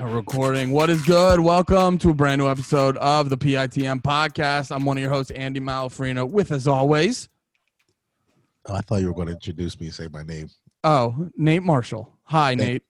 [0.00, 0.70] A recording.
[0.70, 1.40] What is good?
[1.40, 4.70] Welcome to a brand new episode of the PITM podcast.
[4.74, 7.28] I'm one of your hosts, Andy Malafrino, with as always.
[8.66, 10.50] Oh, I thought you were going to introduce me and say my name.
[10.84, 12.16] Oh, Nate Marshall.
[12.24, 12.82] Hi, Thank Nate.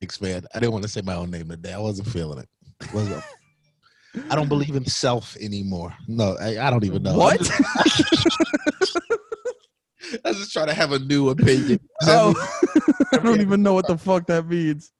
[0.00, 0.44] Thanks, man.
[0.54, 1.72] I didn't want to say my own name today.
[1.72, 2.48] I wasn't feeling it.
[2.94, 3.24] Wasn't-
[4.30, 5.92] I don't believe in self anymore.
[6.06, 7.16] No, I, I don't even know.
[7.16, 7.40] What?
[7.40, 7.84] I'm
[8.78, 8.98] just,
[10.24, 11.80] I was just trying to have a new opinion.
[12.02, 12.34] Oh,
[13.12, 14.92] I don't even know what the fuck that means.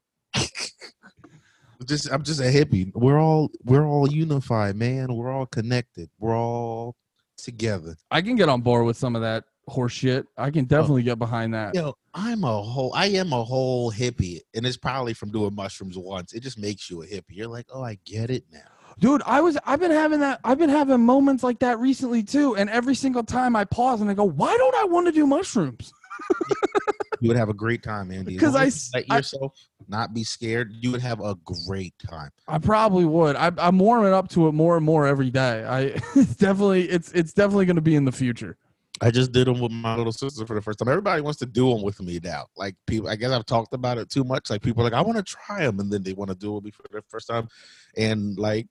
[1.86, 2.92] Just I'm just a hippie.
[2.94, 5.14] We're all we're all unified, man.
[5.14, 6.10] We're all connected.
[6.18, 6.96] We're all
[7.36, 7.96] together.
[8.10, 10.26] I can get on board with some of that horse shit.
[10.36, 10.68] I can oh.
[10.68, 11.74] definitely get behind that.
[11.74, 15.98] Yo, I'm a whole I am a whole hippie, and it's probably from doing mushrooms
[15.98, 16.32] once.
[16.32, 17.30] It just makes you a hippie.
[17.30, 18.60] You're like, oh, I get it now.
[18.98, 22.56] Dude, I was I've been having that I've been having moments like that recently too.
[22.56, 25.26] And every single time I pause and I go, why don't I want to do
[25.26, 25.92] mushrooms?
[27.22, 28.34] You would have a great time, Andy.
[28.34, 29.54] Because I as s- you let I- yourself
[29.88, 30.72] not be scared.
[30.72, 32.30] You would have a great time.
[32.48, 33.36] I probably would.
[33.36, 35.64] I, I'm warming up to it more and more every day.
[35.64, 35.80] I
[36.16, 38.56] it's definitely it's it's definitely going to be in the future.
[39.00, 40.88] I just did them with my little sister for the first time.
[40.88, 42.46] Everybody wants to do them with me now.
[42.56, 44.48] Like people, I guess I've talked about it too much.
[44.50, 46.52] Like people are like, I want to try them, and then they want to do
[46.52, 47.48] it with me for the first time.
[47.96, 48.68] And like,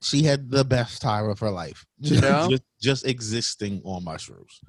[0.00, 1.84] she had the best time of her life.
[2.00, 2.46] Just, Yeah.
[2.48, 4.60] just, just existing on mushrooms.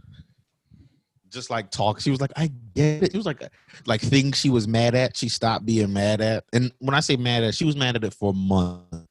[1.36, 3.44] Just like talk, she was like, "I get it." It was like,
[3.86, 6.46] like things she was mad at, she stopped being mad at.
[6.54, 9.06] And when I say mad at, she was mad at it for months,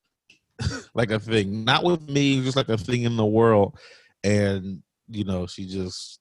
[0.95, 3.77] like a thing, not with me, just like a thing in the world.
[4.25, 6.19] And you know, she just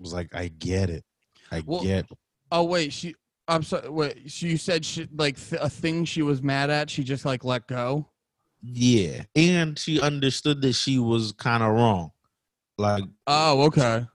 [0.00, 1.04] was like, "I get it,
[1.50, 2.18] I Well- get." It.
[2.50, 3.14] Oh wait, she
[3.46, 3.90] I'm sorry.
[3.90, 6.88] Wait, she, you said she like th- a thing she was mad at.
[6.88, 8.08] She just like let go.
[8.62, 12.10] Yeah, and she understood that she was kind of wrong.
[12.78, 14.06] Like, Oh, okay.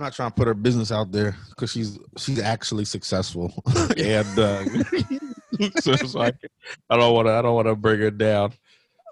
[0.00, 3.52] I'm not trying to put her business out there because she's she's actually successful,
[3.98, 4.64] and uh,
[5.80, 6.32] so, so I,
[6.88, 8.54] I don't want to I don't want to bring her down.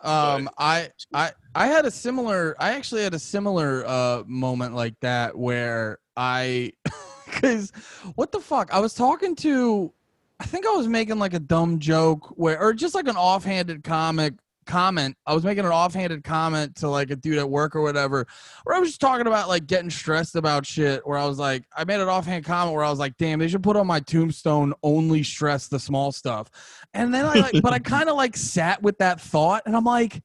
[0.02, 2.56] Um, I I I had a similar.
[2.58, 6.72] I actually had a similar uh moment like that where I,
[7.26, 7.70] because
[8.14, 8.72] what the fuck?
[8.72, 9.92] I was talking to.
[10.40, 13.84] I think I was making like a dumb joke where, or just like an offhanded
[13.84, 14.32] comic
[14.68, 15.16] comment.
[15.26, 18.26] I was making an offhanded comment to like a dude at work or whatever,
[18.62, 21.04] where I was just talking about like getting stressed about shit.
[21.04, 23.48] Where I was like, I made an offhand comment where I was like, damn, they
[23.48, 26.48] should put on my tombstone only stress the small stuff.
[26.94, 29.84] And then I like, but I kind of like sat with that thought and I'm
[29.84, 30.22] like,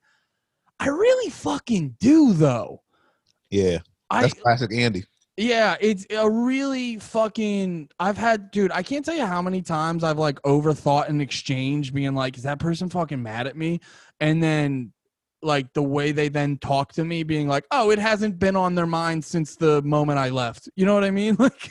[0.79, 2.83] I really fucking do though.
[3.49, 5.03] Yeah, I that's classic Andy.
[5.37, 7.89] Yeah, it's a really fucking.
[7.99, 8.71] I've had, dude.
[8.71, 12.43] I can't tell you how many times I've like overthought an exchange, being like, "Is
[12.43, 13.79] that person fucking mad at me?"
[14.19, 14.93] And then,
[15.41, 18.75] like the way they then talk to me, being like, "Oh, it hasn't been on
[18.75, 21.35] their mind since the moment I left." You know what I mean?
[21.39, 21.69] Like,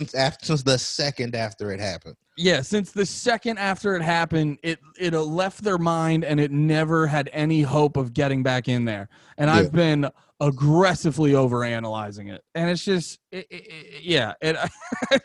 [0.00, 2.16] It's after since the second after it happened.
[2.36, 6.50] yeah, since the second after it happened, it it uh, left their mind, and it
[6.50, 9.08] never had any hope of getting back in there.
[9.38, 9.56] And Yeah.
[9.56, 10.08] I've been
[10.40, 14.56] aggressively overanalyzing it, and it's just, it, it, it- yeah, it,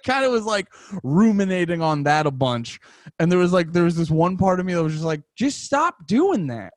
[0.06, 0.68] kind of was like
[1.04, 2.80] ruminating on that a bunch,
[3.20, 5.22] and there was like there was this one part of me that was just like,
[5.36, 6.74] just stop doing that,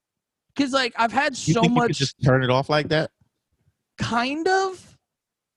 [0.57, 3.11] because like I've had You so much could just turn it off like that?
[3.99, 4.92] kind of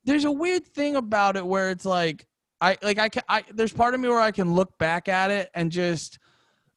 [0.05, 2.25] there's a weird thing about it where it's like
[2.61, 5.31] i like i can i there's part of me where i can look back at
[5.31, 6.19] it and just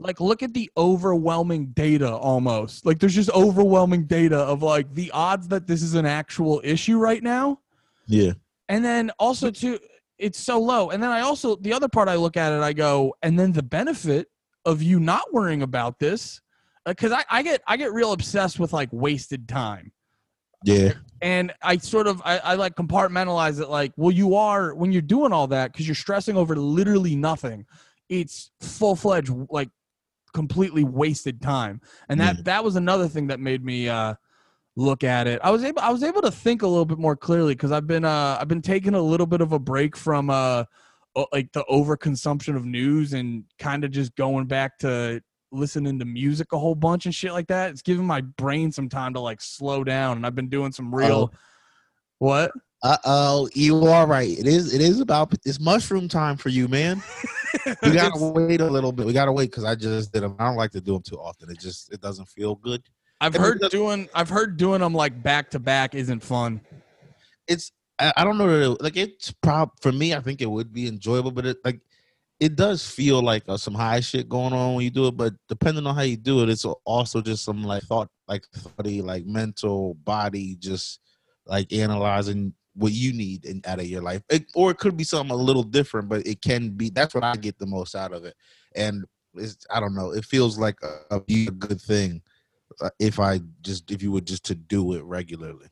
[0.01, 2.87] like look at the overwhelming data almost.
[2.87, 6.99] Like there's just overwhelming data of like the odds that this is an actual issue
[6.99, 7.61] right now.
[8.07, 8.33] Yeah.
[8.71, 9.79] and then also too
[10.17, 10.89] it's so low.
[10.91, 13.53] And then i also the other part i look at it i go and then
[13.53, 14.29] the benefit
[14.65, 16.41] of you not worrying about this
[16.87, 19.93] uh, because I, I get i get real obsessed with like wasted time
[20.65, 20.93] Yeah.
[21.23, 25.03] and I sort of I, I like compartmentalize it like, well, you are when you're
[25.03, 27.67] doing all that because you're stressing over literally nothing.
[28.09, 29.71] It's full fledged like
[30.35, 32.43] completely wasted time, and that Yeah.
[32.45, 34.15] that was another thing that made me uh,
[34.77, 35.41] look at it.
[35.43, 37.87] I was able I was able to think a little bit more clearly because I've
[37.87, 40.65] been uh I've been taking a little bit of a break from uh
[41.33, 46.53] like the overconsumption of news and kind of just going back to listening to music
[46.53, 47.71] a whole bunch and shit like that.
[47.71, 50.95] It's giving my brain some time to like slow down and I've been doing some
[50.95, 51.33] real
[52.19, 52.53] what?
[52.83, 54.39] Uh oh, you are right.
[54.39, 54.73] It is.
[54.73, 55.35] It is about.
[55.45, 57.03] It's mushroom time for you, man.
[57.83, 59.05] We gotta wait a little bit.
[59.05, 60.37] We gotta wait because I just did them.
[60.39, 61.51] I don't like to do them too often.
[61.51, 62.85] It just it doesn't feel good.
[63.21, 66.61] I've and heard doing I've heard doing them like back to back isn't fun.
[67.49, 70.15] It's I, I don't know like it's prob for me.
[70.15, 71.81] I think it would be enjoyable, but it like
[72.41, 75.17] it does feel like uh, some high shit going on when you do it.
[75.17, 79.03] But depending on how you do it, it's also just some like thought, like thoughty,
[79.03, 81.01] like mental body, just
[81.47, 85.03] like analyzing what you need in, out of your life, it, or it could be
[85.03, 86.09] something a little different.
[86.09, 86.91] But it can be.
[86.91, 88.35] That's what I get the most out of it.
[88.77, 89.05] And
[89.35, 90.13] it's I don't know.
[90.13, 91.21] It feels like a, a,
[91.51, 92.23] good thing
[92.81, 95.67] uh, if I just if you were just to do it regularly.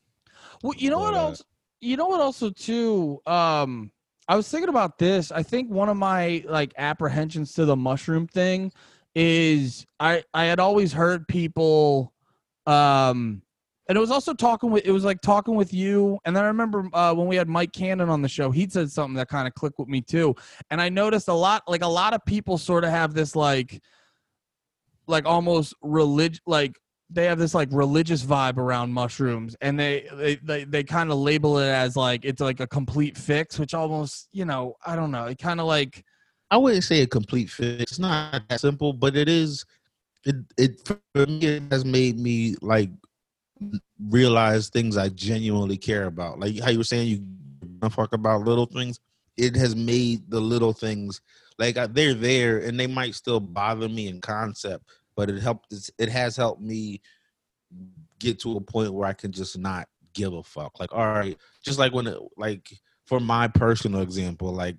[0.63, 1.43] Well, you know But, what else?
[1.81, 3.21] You know what also too?
[3.27, 3.93] Um,
[4.29, 5.31] I was thinking about this.
[5.31, 8.73] I think one of my like apprehensions to the mushroom thing
[9.15, 12.13] is I I had always heard people
[12.67, 13.43] um
[13.89, 16.49] and it was also talking with it was like talking with you and then i
[16.49, 19.47] remember uh, when we had mike cannon on the show he said something that kind
[19.47, 20.35] of clicked with me too
[20.71, 23.81] and i noticed a lot like a lot of people sort of have this like
[25.07, 26.77] like almost religious like
[27.09, 31.19] they have this like religious vibe around mushrooms and they they they, they kind of
[31.19, 35.13] label it as like it's like a complete fix which almost you know i don't
[35.13, 36.05] know it kind of like
[36.51, 37.83] I wouldn't say a complete fix.
[37.83, 39.65] It's not that simple, but it is.
[40.25, 42.91] It it for me it has made me like
[44.09, 46.39] realize things I genuinely care about.
[46.39, 49.01] Like how you were saying, you fuck about little things.
[49.37, 51.21] It has made the little things
[51.59, 54.85] like they're there, and they might still bother me in concept,
[55.17, 55.75] but it helped.
[55.99, 57.01] It has helped me
[58.21, 60.79] get to a point where I can just not give a fuck.
[60.79, 62.69] Like all right, just like when it, like
[63.07, 64.77] for my personal example, like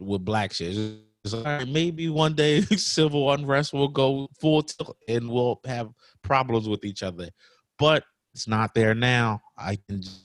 [0.00, 0.98] with black shit.
[1.32, 5.90] Right, maybe one day civil unrest will go full tilt and we'll have
[6.22, 7.30] problems with each other,
[7.78, 9.42] but it's not there now.
[9.58, 10.22] I can just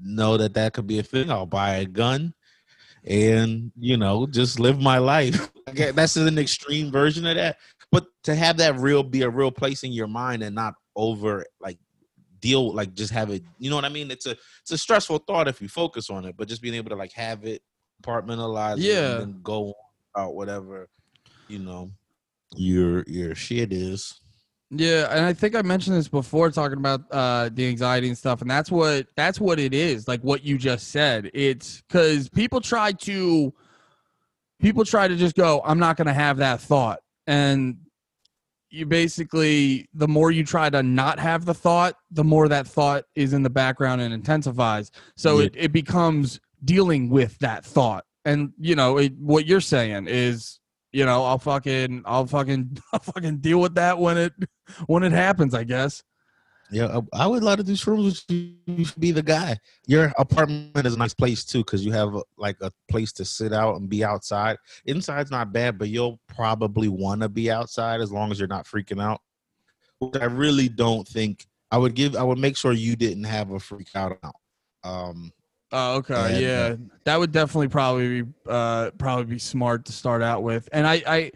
[0.00, 1.30] know that that could be a thing.
[1.30, 2.32] I'll buy a gun
[3.04, 5.50] and you know just live my life.
[5.66, 7.58] That's an extreme version of that,
[7.92, 11.44] but to have that real be a real place in your mind and not over
[11.60, 11.78] like
[12.40, 13.42] deal like just have it.
[13.58, 14.10] You know what I mean?
[14.10, 16.90] It's a it's a stressful thought if you focus on it, but just being able
[16.90, 17.62] to like have it
[18.02, 19.12] compartmentalize it Yeah.
[19.12, 19.74] and then go
[20.16, 20.88] out whatever
[21.48, 21.90] you know
[22.56, 24.18] your your shit is.
[24.74, 28.40] Yeah, and I think I mentioned this before talking about uh the anxiety and stuff
[28.40, 31.30] and that's what that's what it is, like what you just said.
[31.34, 33.52] It's cuz people try to
[34.60, 37.00] people try to just go, I'm not going to have that thought.
[37.26, 37.76] And
[38.70, 43.04] you basically the more you try to not have the thought, the more that thought
[43.14, 44.90] is in the background and intensifies.
[45.16, 45.46] So Yeah.
[45.46, 48.04] it it becomes dealing with that thought.
[48.24, 50.58] And you know, it, what you're saying is
[50.94, 54.34] you know, I'll fucking, I'll fucking, I'll fucking deal with that when it,
[54.86, 55.54] when it happens.
[55.54, 56.02] I guess.
[56.72, 58.54] Yeah, I I would love to do shrooms with you.
[58.66, 59.58] You should be the guy.
[59.86, 63.24] Your apartment is a nice place too, because you have uh, like a place to
[63.24, 64.56] sit out and be outside.
[64.86, 68.64] Inside's not bad, but you'll probably want to be outside as long as you're not
[68.66, 69.20] freaking out.
[69.98, 72.16] Which I really don't think I would give.
[72.16, 74.18] I would make sure you didn't have a freak out.
[74.82, 75.32] Um,
[75.74, 76.14] Oh, okay.
[76.14, 76.74] And, uh, yeah,
[77.04, 80.68] that would definitely probably be, uh, probably be smart to start out with.
[80.70, 81.32] And I, I,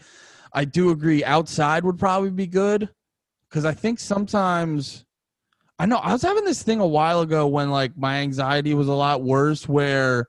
[0.52, 1.24] I do agree.
[1.24, 2.90] Outside would probably be good
[3.48, 5.05] because I think sometimes.
[5.78, 8.88] I know I was having this thing a while ago when like my anxiety was
[8.88, 10.26] a lot worse where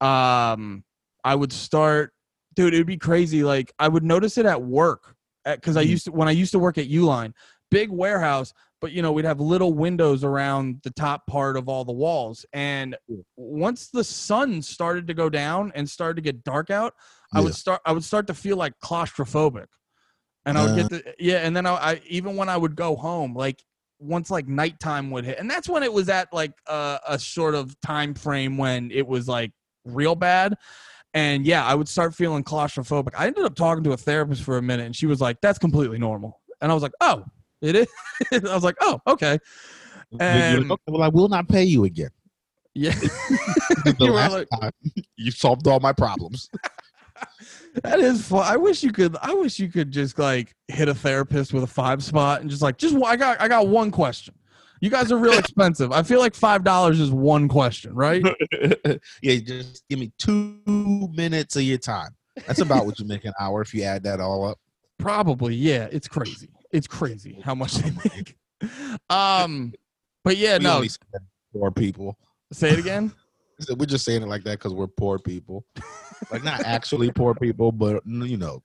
[0.00, 0.84] um
[1.24, 2.12] I would start
[2.54, 5.14] dude it would be crazy like I would notice it at work
[5.62, 5.88] cuz I Mhm.
[5.88, 7.32] used to when I used to work at Uline
[7.70, 11.84] big warehouse but you know we'd have little windows around the top part of all
[11.84, 12.96] the walls and
[13.36, 16.94] once the sun started to go down and started to get dark out
[17.32, 17.44] I Yeah.
[17.44, 19.66] would start I would start to feel like claustrophobic
[20.46, 22.96] and I would get the yeah and then I, I even when I would go
[22.96, 23.62] home like
[24.00, 27.54] once like nighttime would hit and that's when it was at like a, a sort
[27.54, 29.52] of time frame when it was like
[29.84, 30.54] real bad.
[31.12, 33.10] And yeah i would start feeling claustrophobic.
[33.16, 35.58] I ended up talking to a therapist for a minute and she was like that's
[35.58, 36.40] completely normal.
[36.60, 37.24] And i was like oh
[37.62, 37.86] it is?
[38.32, 39.38] I was like oh okay.
[40.12, 42.10] Like, And- okay, well, I will not pay you again.
[42.74, 42.94] yeah.
[43.84, 44.72] The You last like- time
[45.16, 46.48] you solved all my problems.
[47.82, 50.94] That is fun i wish you could i wish you could just like hit a
[50.94, 54.34] therapist with a five spot and just like just i got i got one question
[54.80, 58.24] you guys are real expensive i feel like five dollars is one question right
[59.22, 60.58] yeah, just give me two
[61.12, 62.10] minutes of your time.
[62.46, 64.58] That's about what you make an hour if you add that all up.
[64.98, 65.88] Probably, yeah.
[65.90, 66.48] It's crazy.
[66.72, 68.36] It's crazy how much they make.
[69.08, 69.72] Um,
[70.24, 70.80] but yeah, We no.
[70.80, 72.18] that people.
[72.52, 73.12] Say it again.
[73.76, 75.64] We're just saying it like that because we're poor people.
[76.30, 78.62] like not actually poor people, but you know.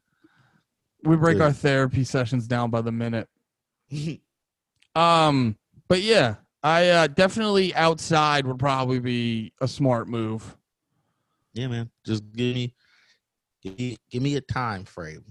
[1.03, 1.45] We break Yeah.
[1.45, 3.27] our therapy sessions down by the minute.
[4.95, 10.57] Um, but yeah, I uh, definitely outside would probably be a smart move.
[11.53, 11.91] yeah, man.
[12.05, 12.73] Just give me,
[13.61, 15.23] give me, give me a time frame.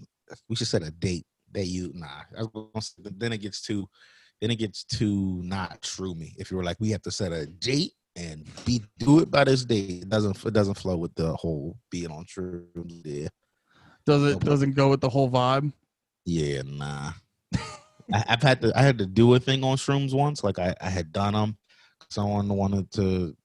[0.49, 2.23] We should set a date that you nah.
[2.39, 3.89] I was gonna say, then it gets too,
[4.41, 6.35] then it gets too not true me.
[6.39, 9.45] If you were like, we have to set a date and be do it by
[9.45, 12.67] this date, it doesn't it doesn't flow with the whole being on true.
[12.87, 13.29] Yeah,
[14.07, 15.73] Does it doesn't go with the whole vibe?
[16.25, 17.13] yeah, nah.
[18.13, 20.45] I, I've had to I had to do a thing on shrooms once.
[20.45, 21.57] Like I, I had done them.
[22.11, 23.37] Someone wanted to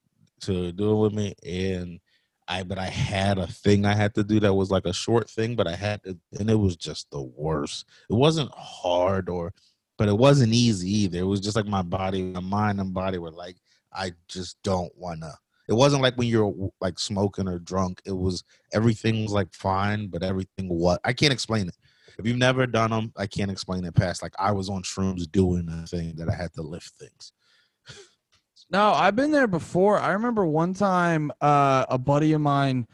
[0.42, 2.00] to do it with me, and
[2.48, 5.30] I but I had a thing I had to do that was like a short
[5.30, 7.86] thing, but I had to, and it was just the worst.
[8.10, 9.54] It wasn't hard or,
[9.98, 11.20] but it wasn't easy either.
[11.20, 13.58] It was just like my body, my mind and body were like,
[13.94, 15.34] I just don't wanna.
[15.68, 18.02] It wasn't like when you're like smoking or drunk.
[18.06, 18.44] It was
[18.74, 21.76] everything was like fine, but everything what I can't explain it.
[22.18, 24.22] If you've never done them, I can't explain it past.
[24.22, 27.34] Like I was on shrooms doing a thing that I had to lift things.
[28.72, 29.98] No, I've been there before.
[29.98, 32.88] I remember one time uh, a buddy of mine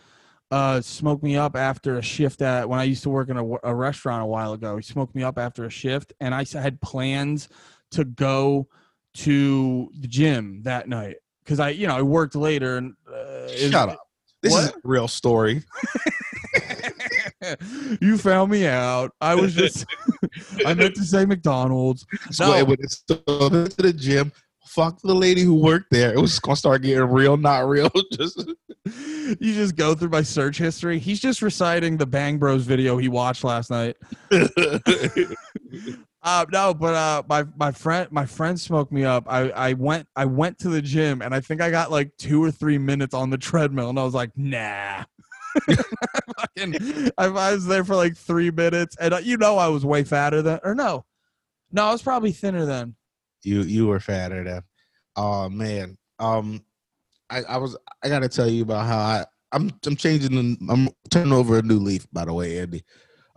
[0.52, 3.46] uh, smoked me up after a shift at when I used to work in a,
[3.64, 4.78] a restaurant a while ago.
[4.78, 7.50] He smoked me up after a shift, and I had plans
[7.92, 8.68] to go
[9.16, 12.78] to the gym that night because I, you know, I worked later.
[12.78, 14.00] And uh, shut up.
[14.42, 14.64] This what?
[14.64, 15.64] is a real story.
[18.02, 19.12] you found me out.
[19.22, 19.86] I was just,
[20.66, 22.06] I meant to say McDonald's.
[22.32, 22.66] So no.
[22.66, 23.16] went to
[23.78, 24.32] the gym,
[24.76, 26.14] fuck the lady who worked there.
[26.14, 27.90] It was gonna start getting real, not real.
[28.12, 28.46] just
[28.86, 31.00] you just go through my search history.
[31.00, 33.96] He's just reciting the Bang Bros video he watched last night.
[36.26, 39.26] uh, no, but uh, my my friend my friend smoked me up.
[39.30, 42.44] I I went I went to the gym and I think I got like two
[42.44, 45.04] or three minutes on the treadmill and I was like, nah.
[45.70, 49.86] Fucking, I, I was there for like three minutes and uh, you know I was
[49.86, 51.06] way fatter than or no,
[51.72, 52.96] no I was probably thinner then.
[53.44, 54.64] You you were fatter than.
[55.16, 55.96] Oh man.
[56.18, 56.66] Um,
[57.30, 60.58] I I was I gotta tell you about how I I'm I'm changing.
[60.68, 62.08] I'm turning over a new leaf.
[62.12, 62.84] By the way, Andy,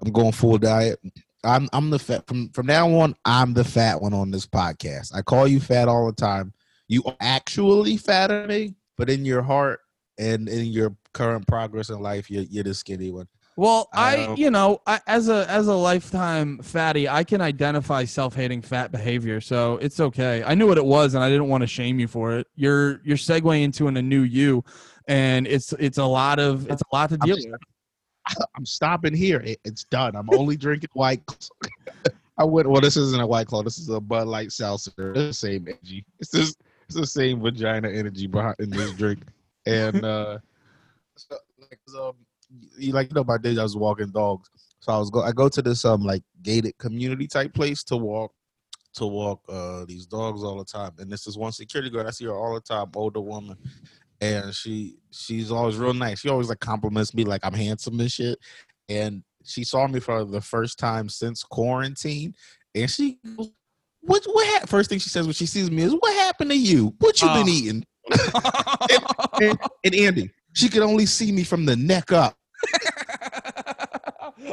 [0.02, 0.98] I'm going full diet.
[1.44, 3.14] I'm I'm the fat from from now on.
[3.24, 5.14] I'm the fat one on this podcast.
[5.14, 6.52] I call you fat all the time.
[6.88, 9.80] You are actually fatter than me, but in your heart
[10.18, 13.28] and in your current progress in life, you're you're the skinny one.
[13.56, 18.04] Well, I, um, you know, I, as a as a lifetime fatty, I can identify
[18.04, 20.44] self-hating fat behavior, so it's okay.
[20.44, 22.46] I knew what it was, and I didn't want to shame you for it.
[22.54, 24.62] You're you're segueing into an, a new you,
[25.08, 27.60] and it's it's a lot of it's a lot to deal I'm, with.
[28.56, 29.42] I'm stopping here.
[29.44, 30.16] it's done.
[30.16, 31.22] I'm only drinking white.
[32.38, 32.68] I went.
[32.68, 33.62] Well, this isn't a white claw.
[33.62, 35.12] This is a Bud Light seltzer.
[35.12, 36.04] It's the same energy.
[36.20, 39.20] It's just it's the same vagina energy behind in this drink,
[39.66, 40.38] and uh,
[41.16, 42.12] so, like, um,
[42.78, 44.48] you like you know my days I was walking dogs.
[44.80, 47.96] So I was go I go to this um like gated community type place to
[47.96, 48.32] walk
[48.94, 50.92] to walk uh these dogs all the time.
[50.98, 52.06] And this is one security guard.
[52.06, 53.56] I see her all the time, older woman.
[54.20, 56.20] And she she's always real nice.
[56.20, 58.38] She always like compliments me like I'm handsome and shit.
[58.88, 62.34] And she saw me for the first time since quarantine.
[62.74, 63.50] And she goes,
[64.00, 64.66] what what ha-?
[64.66, 66.94] first thing she says when she sees me is what happened to you?
[66.98, 67.48] What you been oh.
[67.48, 67.84] eating?
[68.90, 69.04] and,
[69.42, 72.36] and, and Andy, she could only see me from the neck up.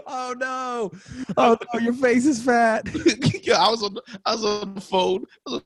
[0.07, 0.91] oh no!
[1.38, 1.79] Oh no!
[1.79, 2.88] Your face is fat.
[3.43, 3.93] yeah, I was on.
[3.93, 5.24] The, I was on the phone.
[5.48, 5.62] I was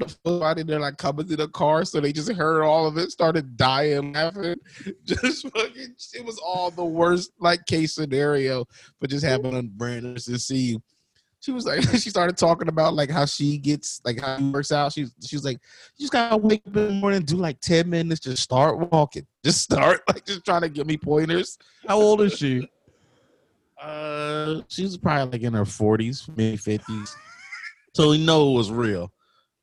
[0.00, 0.66] on the phone.
[0.66, 4.12] they're like coming to the car, so they just heard all of it, started dying,
[4.12, 4.56] laughing.
[5.04, 5.94] Just fucking.
[6.14, 8.64] It was all the worst like case scenario
[9.00, 10.82] for just having a brand to see you
[11.44, 14.72] she was like she started talking about like how she gets like how she works
[14.72, 14.92] out.
[14.92, 15.58] She's she's like,
[15.96, 19.26] you just gotta wake up in the morning do like 10 minutes, just start walking.
[19.44, 21.58] Just start like just trying to give me pointers.
[21.86, 22.66] How old is she?
[23.78, 27.14] Uh she's probably like in her 40s, maybe 50s.
[27.94, 29.12] so we know it was real.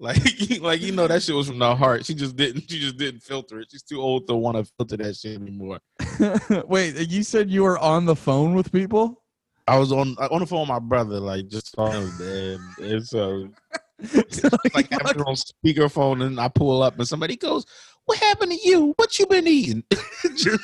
[0.02, 0.18] Like,
[0.62, 2.06] like you know that shit was from the heart.
[2.08, 2.70] She just didn't.
[2.70, 3.68] She just didn't filter it.
[3.72, 5.80] She's too old to want to filter that shit anymore.
[6.68, 9.22] Wait, you said you were on the phone with people?
[9.68, 13.08] I was on uh, on the phone with my brother, like just talking, and, and
[13.08, 13.48] so
[14.00, 14.44] it's
[14.74, 17.64] like having on speakerphone, and I pull up, and somebody goes,
[18.06, 18.94] "What happened to you?
[18.96, 19.84] What you been eating?"
[20.36, 20.58] so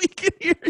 [0.00, 0.67] we can hear you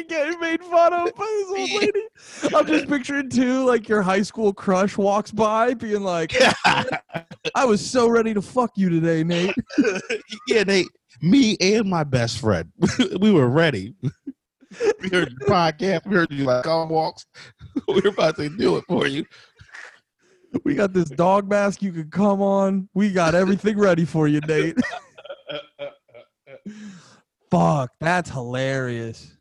[0.00, 2.54] fucking getting made fun of by this old lady.
[2.54, 6.34] I'm just picturing too, like your high school crush walks by, being like,
[7.54, 9.54] "I was so ready to fuck you today, Nate."
[10.48, 10.88] yeah, Nate.
[11.22, 12.72] Me and my best friend,
[13.20, 13.94] we were ready
[15.02, 16.06] we heard your podcast.
[16.06, 17.26] We heard you like on walks.
[17.88, 19.24] We're about to do it for you.
[20.64, 22.88] We got this dog mask you can come on.
[22.94, 24.78] We got everything ready for you, Nate.
[27.50, 29.36] Fuck, that's hilarious.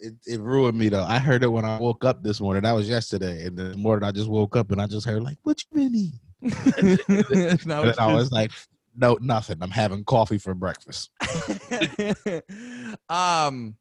[0.00, 1.04] It, it ruined me though.
[1.04, 2.62] I heard it when I woke up this morning.
[2.62, 5.38] That was yesterday, and the morning I just woke up and I just heard like,
[5.42, 8.52] "What you been eating?" and I was like,
[8.96, 9.58] "No, nothing.
[9.60, 11.10] I'm having coffee for breakfast."
[13.08, 13.76] um,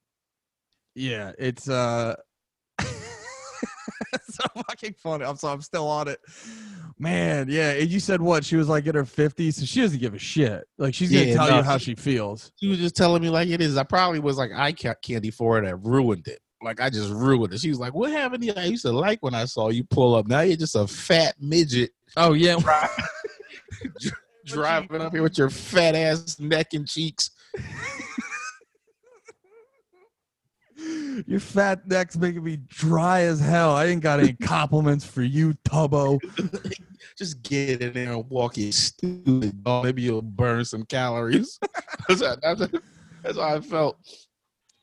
[0.96, 2.16] yeah, it's uh
[4.30, 5.26] so fucking funny.
[5.26, 6.20] I'm so I'm still on it.
[6.98, 7.72] Man, yeah.
[7.72, 8.46] And you said what?
[8.46, 10.66] She was like in her 50s, so she doesn't give a shit.
[10.78, 12.52] Like she's gonna yeah, tell no, you how she feels.
[12.60, 13.78] She was just telling me like it is.
[13.78, 16.40] I probably was like eye candy for it and ruined it.
[16.64, 17.60] Like I just ruined it.
[17.60, 18.54] She was like, "What happened to you?
[18.56, 20.28] I used to like when I saw you pull up.
[20.28, 22.60] Now you're just a fat midget." Oh yeah,
[24.46, 27.32] driving up here with your fat ass neck and cheeks.
[31.28, 33.72] Your fat neck's making me dry as hell.
[33.76, 36.20] I ain't got any compliments for you, Tubbo.
[37.18, 39.86] Just get in there and walk your stupid dog.
[39.86, 41.60] Maybe you'll burn some calories.
[42.08, 42.80] that's, how, that's, how-
[43.24, 43.98] that's how I felt.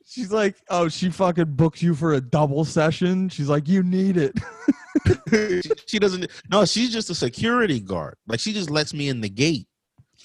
[0.05, 3.29] She's like, oh, she fucking books you for a double session.
[3.29, 4.33] She's like, you need it.
[5.29, 6.29] she, she doesn't.
[6.49, 8.15] No, she's just a security guard.
[8.27, 9.67] Like she just lets me in the gate.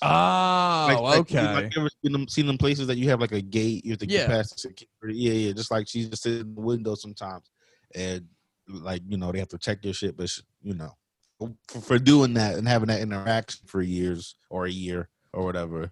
[0.03, 1.55] Oh, Like, like, okay.
[1.55, 3.85] Like, you ever seen them, seen them places that you have like a gate?
[3.85, 4.21] You have to Yeah.
[4.21, 5.19] get past security.
[5.19, 5.53] Yeah, yeah.
[5.53, 7.51] Just like she's just sitting in the window sometimes,
[7.95, 8.27] and
[8.69, 10.91] like you know they have to check your shit, but sh- you know
[11.39, 15.91] for, for doing that and having that interaction for years or a year or whatever,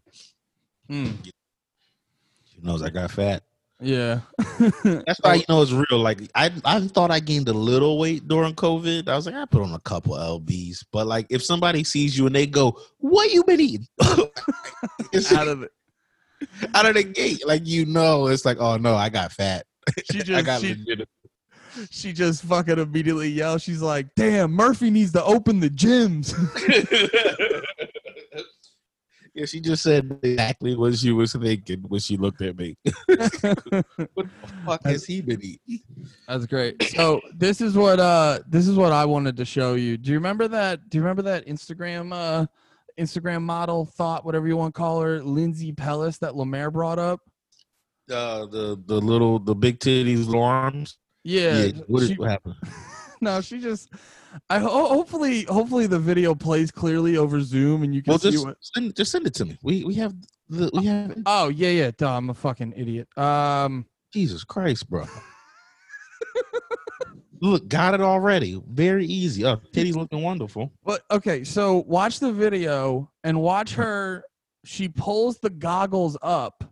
[0.89, 1.13] Hmm,
[2.45, 3.45] she knows I got fat.
[3.83, 4.21] Yeah.
[4.85, 5.99] That's why you know it's real.
[5.99, 9.09] Like I, I thought I gained a little weight during COVID.
[9.09, 10.85] I was like, I put on a couple lbs.
[10.93, 13.87] But like, if somebody sees you and they go, "What you been eating?"
[15.13, 15.71] It's Out of it.
[16.75, 19.67] out of the gate, like you know, it's like, oh no, I got fat.
[20.11, 21.05] She I just got she,
[21.91, 23.63] she just fucking immediately yells.
[23.63, 26.33] She's like, damn, Murphy needs to open the gyms.
[29.35, 32.77] Yeah, she just said exactly what she was thinking when she looked at me.
[33.07, 34.29] what the
[34.67, 35.81] fuck has he been eating?
[36.29, 36.83] That's great.
[36.95, 39.97] So this is what uh this is what I wanted to show you.
[39.97, 40.91] Do you remember that?
[40.91, 42.47] Do you remember that Instagram uh
[42.99, 47.21] Instagram model thought whatever you want to call her, Lindsey Pelas that Lemaire brought up?
[48.11, 50.99] Uh, the the little the big titties, little arms.
[51.25, 51.69] Yeah.
[51.87, 52.57] what, is, she- what happened?
[53.23, 53.89] no, she just
[54.49, 58.31] I ho- hopefully hopefully the video plays clearly over Zoom and you can Well, see
[58.31, 59.59] just what send, just send it to me.
[59.63, 60.15] We we have
[60.49, 63.09] the we have Oh, yeah, yeah, duh, I'm a fucking idiot.
[63.19, 65.05] Um Jesus Christ, bro.
[67.41, 68.63] Look, got it already.
[68.69, 69.45] Very easy.
[69.45, 70.71] Oh, titties looking wonderful.
[70.85, 74.23] But okay, so watch the video and watch her.
[74.65, 76.63] She pulls the goggles up,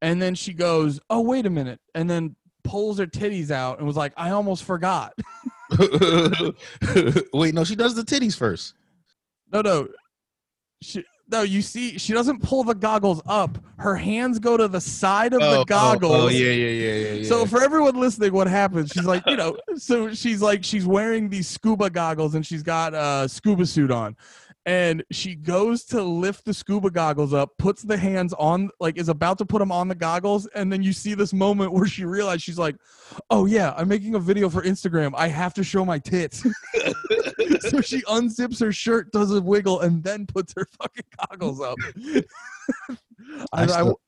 [0.00, 2.34] and then she goes, "Oh, wait a minute," and then
[2.64, 5.12] pulls her titties out and was like, "I almost forgot."
[7.32, 8.74] Wait, no, she does the titties first.
[9.52, 9.88] no, no,
[10.80, 11.04] she.
[11.30, 13.56] No, you see, she doesn't pull the goggles up.
[13.78, 16.24] Her hands go to the side of the oh, oh, oh, goggles.
[16.24, 17.28] Oh, yeah, yeah, yeah, yeah, yeah.
[17.28, 18.90] So for everyone listening, what happens?
[18.90, 22.92] She's like, you know, so she's like, she's wearing these scuba goggles and she's got
[22.92, 24.14] a scuba suit on.
[24.64, 29.08] And she goes to lift the scuba goggles up, puts the hands on, like is
[29.08, 32.04] about to put them on the goggles, and then you see this moment where she
[32.04, 32.76] realized she's like,
[33.28, 35.14] "Oh yeah, I'm making a video for Instagram.
[35.16, 36.42] I have to show my tits."
[37.60, 41.76] so she unzips her shirt, does a wiggle, and then puts her fucking goggles up.
[43.52, 44.00] I, I I- still,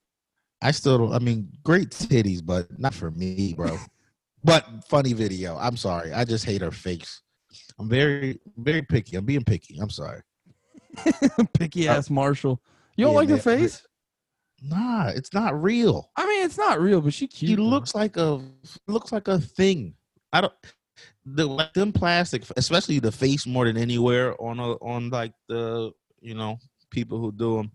[0.63, 1.13] I still don't.
[1.13, 3.77] I mean, great titties, but not for me, bro.
[4.45, 5.57] but funny video.
[5.57, 6.13] I'm sorry.
[6.13, 7.23] I just hate her face.
[7.79, 9.17] I'm very, very picky.
[9.17, 9.79] I'm being picky.
[9.81, 10.21] I'm sorry.
[11.55, 12.61] picky ass Marshall.
[12.97, 13.87] You don't Yeah, like her face?
[14.63, 16.11] Nah, it's not real.
[16.17, 17.51] I mean, it's not real, but she cute.
[17.51, 17.63] She though.
[17.63, 18.41] looks like a
[18.87, 19.95] looks like a thing.
[20.33, 20.53] I don't
[21.25, 25.93] the like them plastic, especially the face more than anywhere on a, on like the
[26.21, 26.59] you know
[26.91, 27.73] people who do them.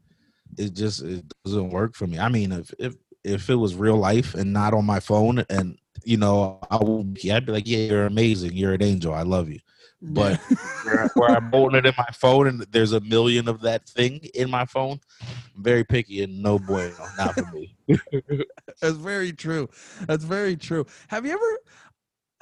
[0.57, 2.19] It just it doesn't work for me.
[2.19, 5.77] I mean, if if if it was real life and not on my phone, and
[6.03, 9.23] you know, I would be, I'd be like, yeah, you're amazing, you're an angel, I
[9.23, 9.59] love you.
[10.01, 10.37] But
[10.83, 14.21] where, where I'm holding it in my phone and there's a million of that thing
[14.33, 17.75] in my phone, I'm very picky and no bueno, not for me.
[18.81, 19.67] That's very true.
[20.07, 20.85] That's very true.
[21.09, 21.59] Have you ever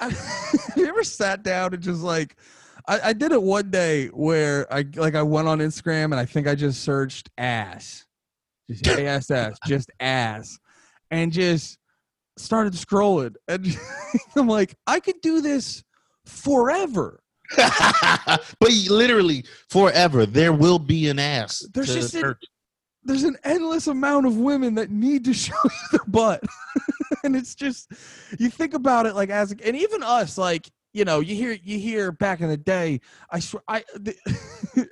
[0.00, 2.36] have you ever sat down and just like
[2.86, 6.24] I, I did it one day where I like I went on Instagram and I
[6.24, 8.06] think I just searched ass.
[8.70, 10.58] Just ass just ass.
[11.10, 11.78] And just
[12.36, 13.34] started scrolling.
[13.48, 13.76] And
[14.36, 15.82] I'm like, I could do this
[16.24, 17.20] forever.
[17.56, 21.66] but literally forever there will be an ass.
[21.72, 22.36] There's just an-
[23.04, 26.42] there's an endless amount of women that need to show you their butt
[27.24, 27.90] and it's just
[28.38, 31.78] you think about it like as and even us like you know you hear you
[31.78, 34.14] hear back in the day i swear i the,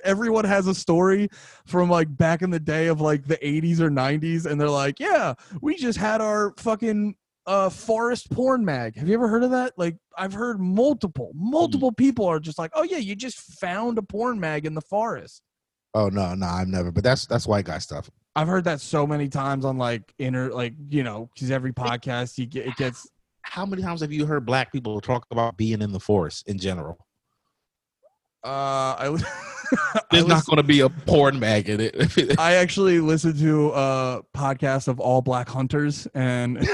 [0.03, 1.29] everyone has a story
[1.65, 4.99] from like back in the day of like the 80s or 90s and they're like
[4.99, 7.15] yeah we just had our fucking
[7.47, 11.91] uh forest porn mag have you ever heard of that like i've heard multiple multiple
[11.91, 15.41] people are just like oh yeah you just found a porn mag in the forest
[15.97, 16.91] Oh no, no, I've never.
[16.91, 18.09] But that's that's white guy stuff.
[18.35, 22.37] I've heard that so many times on like inner, like you know, because every podcast
[22.37, 23.07] you get it gets.
[23.41, 26.59] How many times have you heard black people talk about being in the forest in
[26.59, 27.06] general?
[28.47, 29.21] Uh, I, li-
[29.93, 32.35] I, There's not going to be a porn mag in it.
[32.39, 36.57] I actually listened to a podcast of all black hunters, and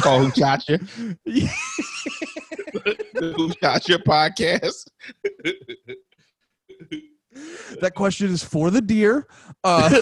[0.00, 0.78] Call who shot you?
[3.18, 4.86] Who shot your podcast?
[7.82, 9.26] that question is for the deer.
[9.62, 10.00] Uh,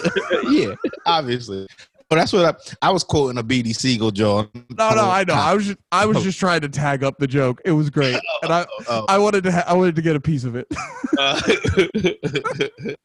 [0.49, 0.73] yeah,
[1.05, 1.67] obviously.
[2.15, 2.45] That's what
[2.81, 4.49] I, I was quoting a BD Siegel, John.
[4.69, 5.33] No, no, I know.
[5.33, 7.61] I was just, I was just trying to tag up the joke.
[7.65, 10.19] It was great, and I, Oh, I wanted to, ha- I wanted to get a
[10.19, 10.67] piece of it.
[11.19, 11.41] uh,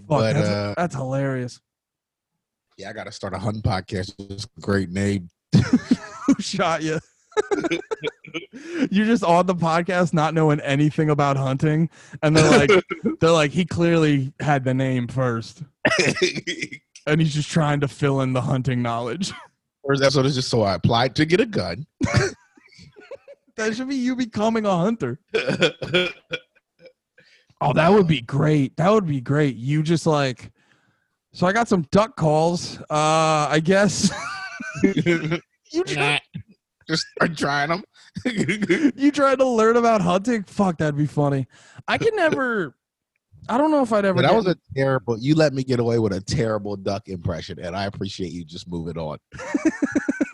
[0.00, 1.60] but that's, uh, that's hilarious.
[2.76, 4.14] yeah, I got to start a hunting podcast.
[4.18, 5.28] It's a great name.
[6.26, 6.98] Who shot you?
[8.90, 11.88] You're just on the podcast, not knowing anything about hunting,
[12.22, 12.70] and they're like,
[13.20, 15.62] they're like, he clearly had the name first,
[17.08, 19.32] and he's just trying to fill in the hunting knowledge.
[19.86, 21.86] First episode is just so I applied to get a gun.
[23.56, 25.18] That should be you becoming a hunter.
[27.60, 28.76] Oh, that would be great.
[28.76, 29.56] That would be great.
[29.56, 30.52] You just like,
[31.32, 32.78] so I got some duck calls.
[32.82, 34.12] Uh, I guess
[34.84, 36.20] you try,
[36.88, 37.82] just start trying them.
[38.94, 40.44] you tried to learn about hunting.
[40.44, 41.48] Fuck, that'd be funny.
[41.88, 42.76] I could never.
[43.48, 44.20] I don't know if I'd ever.
[44.20, 45.18] That was a terrible.
[45.18, 48.68] You let me get away with a terrible duck impression, and I appreciate you just
[48.68, 49.18] moving on.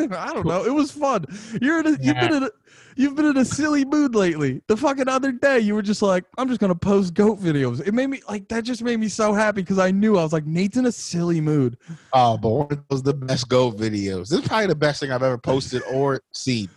[0.01, 0.65] I don't know.
[0.65, 1.25] It was fun.
[1.63, 2.51] You're in a, you've been in a,
[2.97, 4.61] you've been in a silly mood lately.
[4.67, 7.87] The fucking other day, you were just like, I'm just gonna post goat videos.
[7.87, 8.65] It made me like that.
[8.65, 11.41] Just made me so happy because I knew I was like, Nate's in a silly
[11.41, 11.79] mood.
[12.13, 14.29] Oh, but one of those the best goat videos.
[14.29, 16.69] This is probably the best thing I've ever posted or seen.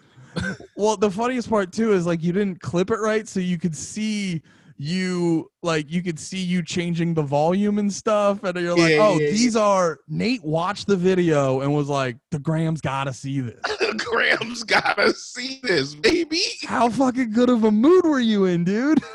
[0.76, 3.76] Well, the funniest part too is like you didn't clip it right, so you could
[3.76, 4.42] see
[4.78, 9.00] you like you could see you changing the volume and stuff, and you're like, Yeah,
[9.02, 13.42] oh, yeah, these are Nate watched the video and was like, the Grams gotta see
[13.42, 13.60] this.
[13.98, 16.42] Graham's gotta see this, baby.
[16.66, 19.02] How fucking good of a mood were you in, dude?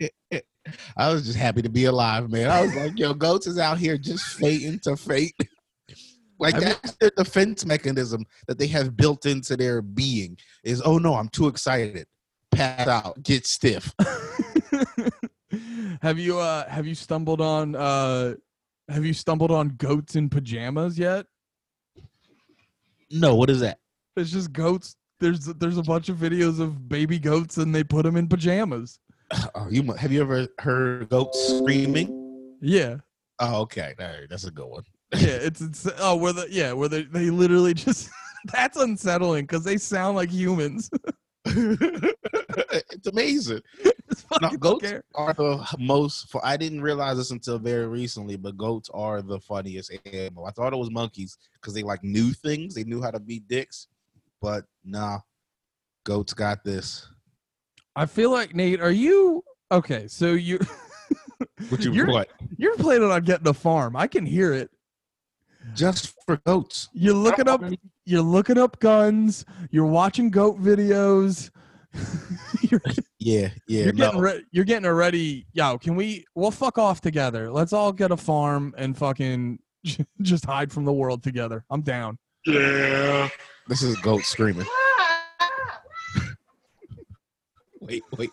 [0.96, 2.50] I was just happy to be alive, man.
[2.50, 5.36] I was like, yo, goats is out here just fating to fate.
[6.38, 10.82] Like I mean- that's their defense mechanism that they have built into their being is
[10.84, 12.06] oh no, I'm too excited.
[12.56, 13.94] Pass out, get stiff.
[16.02, 18.34] have you uh have you stumbled on uh
[18.88, 21.26] have you stumbled on goats in pajamas yet?
[23.10, 23.78] No, what is that?
[24.16, 24.96] It's just goats.
[25.20, 28.98] There's there's a bunch of videos of baby goats and they put them in pajamas.
[29.54, 32.54] Oh, you have you ever heard goats screaming?
[32.60, 32.96] Yeah.
[33.38, 33.94] Oh, okay.
[33.98, 34.84] Right, that's a good one.
[35.14, 38.10] Yeah, it's, it's oh where the yeah, where they they literally just
[38.52, 40.90] that's unsettling because they sound like humans.
[42.90, 43.60] it's amazing.
[44.08, 45.02] It's No, fucking goats scary.
[45.16, 46.30] are the most.
[46.30, 50.46] fu- I didn't realize this until very recently, but goats are the funniest animal.
[50.46, 52.72] I thought it was monkeys because they like knew things.
[52.76, 53.88] They knew how to beat dicks,
[54.40, 55.18] but nah,
[56.04, 57.08] goats got this.
[57.96, 59.42] I feel like Nate, are you
[59.72, 60.06] okay?
[60.06, 60.60] So you
[61.68, 62.28] What you you're what?
[62.58, 63.96] you're planning on getting a farm.
[63.96, 64.70] I can hear it.
[65.74, 66.88] Just for goats.
[66.92, 67.60] You're looking up
[68.04, 71.50] you're looking up guns, you're watching goat videos.
[72.62, 72.80] you're
[73.18, 73.84] Yeah, yeah.
[73.84, 74.06] you're no.
[74.06, 75.46] getting re- you're getting ready.
[75.52, 77.50] Yo, can we we'll fuck off together.
[77.50, 79.58] Let's all get a farm and fucking
[80.22, 81.64] just hide from the world together.
[81.70, 82.18] I'm down.
[82.46, 83.28] yeah.
[83.68, 84.66] This is goat screaming.
[87.80, 88.30] wait, wait.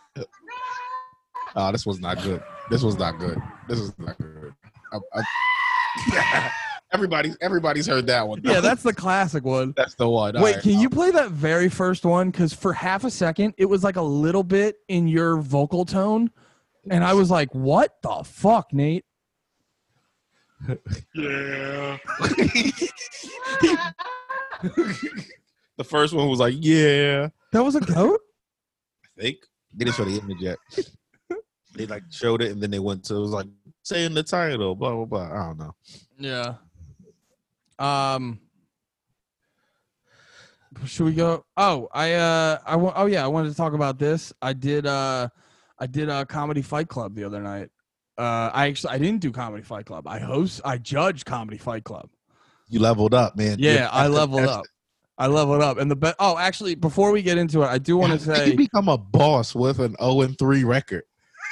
[1.56, 2.42] Oh, this was not good.
[2.70, 3.38] This was not good.
[3.68, 4.54] This is not good.
[4.92, 6.52] I, I,
[6.94, 8.42] everybody's everybody's heard that one.
[8.44, 9.74] Yeah, that's the classic one.
[9.78, 10.36] that's the one.
[10.40, 10.82] Wait, All can right.
[10.82, 12.30] you play that very first one?
[12.30, 16.32] Because for half a second, it was like a little bit in your vocal tone,
[16.90, 19.06] and I was like, "What the fuck, Nate?"
[21.16, 21.98] Yeah.
[25.78, 27.30] the first one was like, yeah.
[27.52, 28.22] That was a goat.
[29.18, 29.38] I think
[29.74, 30.58] they didn't show the image yet.
[31.76, 33.48] they like showed it and then they went to it was like
[33.84, 35.32] saying the title, blah blah blah.
[35.32, 35.76] I don't know.
[36.18, 36.56] Yeah.
[37.80, 38.40] Um.
[40.86, 41.46] Should we go?
[41.56, 44.34] Oh, I uh, I oh yeah, I wanted to talk about this.
[44.42, 45.30] I did uh,
[45.80, 47.70] I did a comedy fight club the other night.
[48.18, 50.08] Uh, I actually I didn't do comedy fight club.
[50.08, 52.10] I host, I judge comedy fight club.
[52.70, 53.58] You leveled up, man.
[53.60, 54.60] Yeah, You're- I leveled best.
[54.60, 54.66] up.
[55.18, 57.98] I leveled up, and the be- oh, actually, before we get into it, I do
[57.98, 61.04] want to say you become a boss with an 0 and 3 record.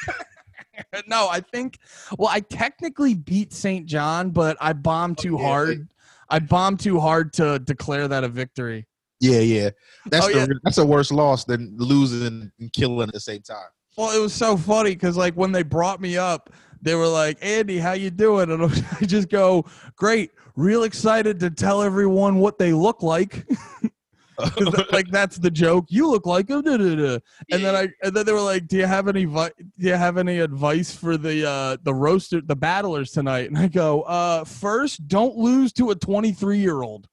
[1.07, 1.29] no.
[1.29, 1.77] I think
[2.17, 3.85] well, I technically beat St.
[3.85, 5.87] John, but I bombed too yeah, hard.
[6.31, 8.87] I bombed too hard to declare that a victory.
[9.19, 9.69] Yeah, yeah.
[10.09, 10.45] That's Oh, the yeah.
[10.63, 13.67] that's a worse loss than losing and killing at the same time.
[13.97, 16.49] Well, it was so funny because like when they brought me up,
[16.81, 18.63] they were like, "Andy, how you doing?" And
[19.01, 19.65] I just go,
[19.95, 23.45] "Great, real excited to tell everyone what they look like."
[24.91, 25.85] like that's the joke.
[25.89, 27.19] You look like a da, da, da.
[27.51, 29.93] And then I and then they were like, "Do you have any vi- do you
[29.93, 34.43] have any advice for the uh the roaster the battlers tonight?" And I go, "Uh,
[34.43, 37.07] first, don't lose to a 23 year old."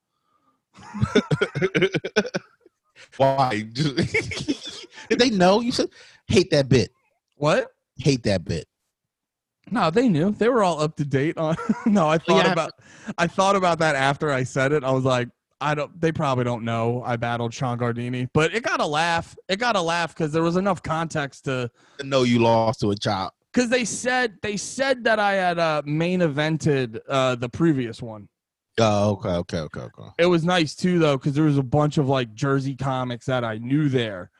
[3.16, 3.64] Why?
[3.72, 5.60] Did they know?
[5.60, 5.88] You said
[6.28, 6.90] hate that bit.
[7.36, 7.68] What?
[7.98, 8.66] Hate that bit.
[9.70, 10.30] No, they knew.
[10.32, 11.56] They were all up to date on.
[11.86, 12.52] no, I thought Yeah.
[12.52, 12.72] about.
[13.18, 14.82] I thought about that after I said it.
[14.84, 15.28] I was like,
[15.60, 16.00] I don't.
[16.00, 19.36] They probably don't know I battled Sean Gardini, but it got a laugh.
[19.48, 21.70] It got a laugh because there was enough context to.
[21.98, 23.34] To know you lost to a chop.
[23.52, 28.28] Because they said they said that I had uh, main evented uh, the previous one.
[28.78, 30.08] Oh, okay, okay, okay, okay.
[30.18, 33.44] It was nice too though because there was a bunch of like Jersey comics that
[33.44, 34.30] I knew there,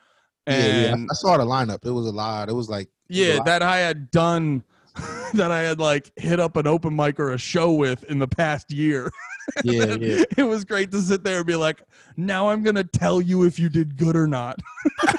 [0.47, 0.93] yeah, yeah.
[0.93, 1.85] and I saw the lineup.
[1.85, 2.49] It was a lot.
[2.49, 3.45] It was like yeah, lot.
[3.45, 4.63] that I had done.
[5.33, 8.27] that I had like hit up an open mic or a show with in the
[8.27, 9.11] past year.
[9.63, 10.23] yeah, yeah.
[10.37, 11.81] it was great to sit there and be like,
[12.17, 14.59] now I'm gonna tell you if you did good or not.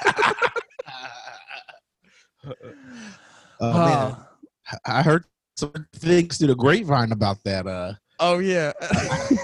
[3.60, 4.14] Oh Uh,
[4.86, 5.24] I heard
[5.56, 7.66] some things through the grapevine about that.
[7.66, 8.72] Uh, oh yeah.
[8.82, 9.38] I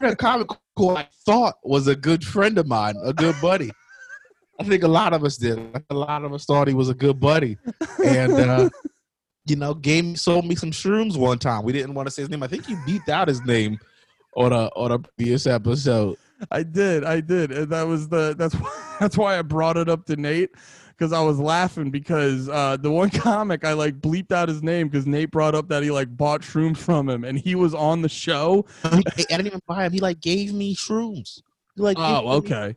[0.00, 3.70] heard a comic who I thought was a good friend of mine, a good buddy.
[4.58, 5.58] I think a lot of us did.
[5.90, 7.58] A lot of us thought he was a good buddy,
[8.04, 8.70] and uh,
[9.46, 11.62] you know, gave me sold me some shrooms one time.
[11.62, 12.42] We didn't want to say his name.
[12.42, 13.78] I think you beeped out his name
[14.36, 16.16] on a on a previous episode.
[16.50, 19.88] I did, I did, and that was the that's why that's why I brought it
[19.88, 20.50] up to Nate
[20.98, 24.88] because I was laughing because uh, the one comic I like bleeped out his name
[24.88, 28.02] because Nate brought up that he like bought shrooms from him and he was on
[28.02, 28.66] the show.
[28.84, 29.92] I didn't even buy him.
[29.92, 31.42] He like gave me shrooms.
[31.78, 32.74] Like, Oh, okay.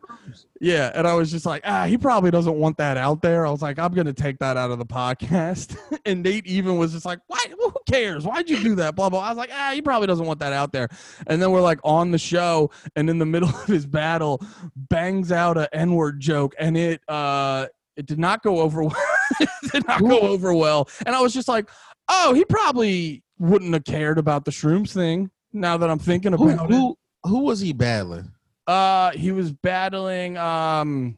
[0.60, 3.48] Yeah, and I was just like, ah, he probably doesn't want that out there.
[3.48, 5.76] I was like, I'm gonna take that out of the podcast.
[6.06, 7.44] and Nate even was just like, why?
[7.50, 8.26] Who cares?
[8.26, 8.96] Why'd you do that?
[8.96, 9.22] Blah blah.
[9.22, 10.88] I was like, ah, he probably doesn't want that out there.
[11.28, 14.42] And then we're like on the show, and in the middle of his battle,
[14.76, 18.84] bangs out a N word joke, and it uh it did not go over.
[18.84, 18.96] well.
[19.40, 20.88] it did not go over well.
[21.06, 21.70] And I was just like,
[22.08, 25.32] oh, he probably wouldn't have cared about the shrooms thing.
[25.54, 26.74] Now that I'm thinking Who, about it.
[26.76, 28.32] who who was he battling?
[28.72, 30.38] Uh, he was battling.
[30.38, 31.18] Um,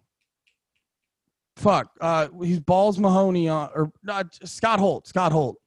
[1.56, 1.92] fuck.
[2.02, 5.08] Uh, he's Balls Mahoney on or not Scott Holt.
[5.08, 5.58] Scott Holt.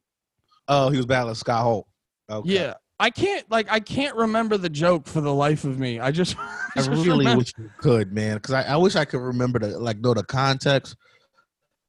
[0.66, 1.86] Oh, he was battling Scott Holt.
[2.28, 2.54] Okay.
[2.54, 6.00] Yeah, I can't like I can't remember the joke for the life of me.
[6.00, 9.04] I just, I just really remember- wish you could, man, because I, I wish I
[9.04, 10.96] could remember the like know the context.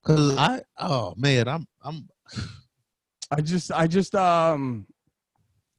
[0.06, 2.08] Cause I oh man, I'm I'm
[3.32, 4.86] I just I just um.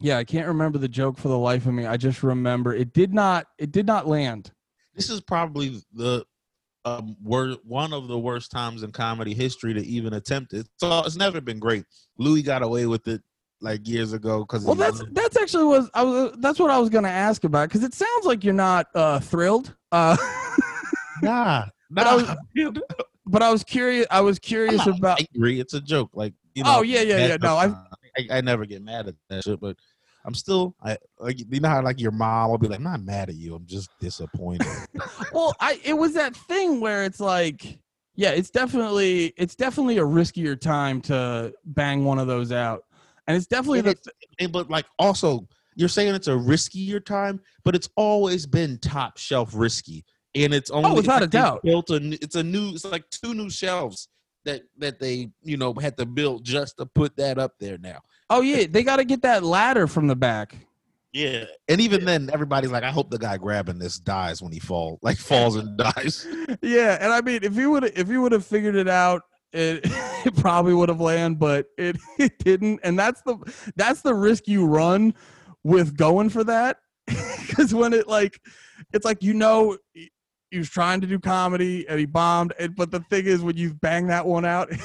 [0.01, 1.85] Yeah, I can't remember the joke for the life of me.
[1.87, 4.51] I just remember it did not it did not land.
[4.95, 6.25] this is probably the
[6.85, 10.69] um wor- one of the worst times in comedy history to even attempt it.
[10.77, 11.85] So it's never been great.
[12.17, 13.23] Louis got away with it
[13.61, 16.91] like years ago because Well, that's that's actually was I was that's what I was
[16.91, 19.75] gonna ask about because it sounds like you're not uh thrilled.
[19.91, 20.17] Uh,
[21.23, 22.31] nah But I was-
[23.27, 24.07] but I was curious.
[24.11, 25.21] I was curious about.
[25.35, 25.59] angry.
[25.61, 26.11] It's a joke.
[26.15, 26.77] Like you know.
[26.79, 27.37] Oh yeah, yeah, yeah.
[27.43, 27.75] No, I
[28.19, 29.77] I, I never get mad at that shit, but
[30.25, 33.03] I'm still I like you know how like your mom will be like, I'm not
[33.03, 34.67] mad at you, I'm just disappointed.
[35.33, 37.79] well, I it was that thing where it's like,
[38.17, 42.83] yeah, it's definitely it's definitely a riskier time to bang one of those out,
[43.27, 47.41] and it's definitely And the And- but like also you're saying it's a riskier time,
[47.65, 50.05] but it's always been top shelf risky.
[50.35, 51.63] And it's oh, only Oh, without it's a doubt.
[51.63, 54.09] built a it's a new it's like two new shelves
[54.49, 58.01] that that they you know had to build just to put that up there now.
[58.31, 60.57] oh yeah, they got to get that ladder from the back.
[61.13, 61.45] Yeah.
[61.69, 64.99] And even then everybody's like, I hope the guy grabbing this dies when he fall
[65.03, 66.27] like falls and dies.
[66.63, 69.81] Yeah, and I mean, if you would if you would have figured it out, it,
[70.27, 73.37] it probably would have landed, but it, it didn't, and that's the
[73.77, 75.15] that's the risk you run
[75.65, 78.41] with going for that, because when it like,
[78.93, 79.77] it's like you know
[80.51, 83.43] he he was trying to do comedy and he bombed, and, but the thing is
[83.43, 84.71] when you bang that one out.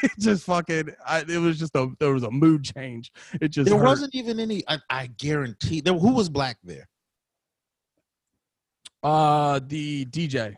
[0.00, 0.94] It just fucking.
[1.04, 1.90] I, it was just a.
[1.98, 3.10] There was a mood change.
[3.40, 3.68] It just.
[3.68, 3.84] There hurt.
[3.84, 6.88] wasn't even any I, I guarantee there who was black there.
[9.02, 10.56] Uh, the DJ.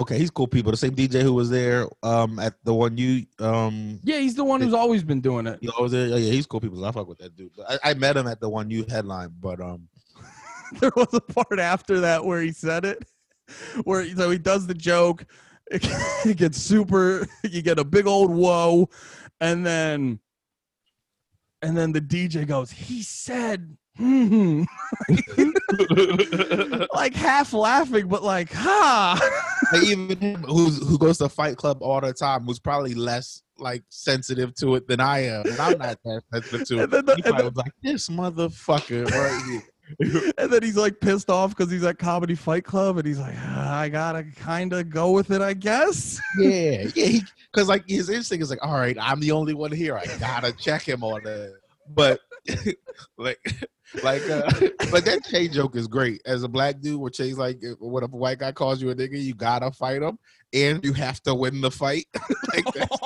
[0.00, 0.72] Okay, he's cool people.
[0.72, 4.42] The same DJ who was there um at the one you um Yeah, he's the
[4.42, 5.58] one who's always been doing it.
[5.62, 6.08] you know, was there.
[6.08, 6.84] Yeah, yeah, he's cool people.
[6.84, 7.52] I fuck with that dude.
[7.68, 9.88] I, I met him at the one you headline, but um
[10.80, 13.06] there was a part after that where he said it,
[13.84, 15.24] where so he does the joke.
[16.24, 17.26] It gets super.
[17.44, 18.88] You get a big old whoa,
[19.40, 20.20] and then
[21.62, 22.70] and then the DJ goes.
[22.70, 24.64] He said, hmm,
[26.94, 29.18] like half laughing, but like, ha.
[29.72, 33.42] like, even him who's who goes to Fight Club all the time, who's probably less
[33.58, 35.46] like sensitive to it than I am.
[35.46, 36.82] And I'm not that sensitive to it.
[36.84, 39.62] And then the- he probably then- was like, this motherfucker right here.
[40.38, 43.34] and then he's like pissed off because he's at Comedy Fight Club, and he's like,
[43.38, 46.20] "Ah, I gotta kind of go with it, I guess.
[46.38, 47.20] Yeah, yeah.
[47.52, 49.96] Because like his instinct is like, all right, I'm the only one here.
[49.96, 51.54] I gotta check him on that.
[51.94, 52.20] But
[53.18, 53.38] like,
[54.02, 54.50] like, uh,
[54.90, 56.22] but that Che joke is great.
[56.24, 59.22] As a black dude, where Che's like, when a white guy calls you a nigga,
[59.22, 60.18] you gotta fight him,
[60.54, 62.06] and you have to win the fight.
[62.54, 62.98] like that's,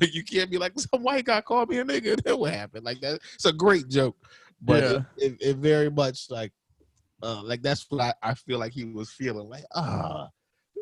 [0.00, 2.22] Like you can't be like some white guy called me a nigga.
[2.22, 2.84] That what happened?
[2.84, 3.20] Like that.
[3.34, 4.16] It's a great joke,
[4.62, 4.90] but Yeah.
[5.16, 6.52] it, it, it very much like,
[7.22, 9.48] uh, like that's what I, I feel like he was feeling.
[9.48, 10.28] Like ah,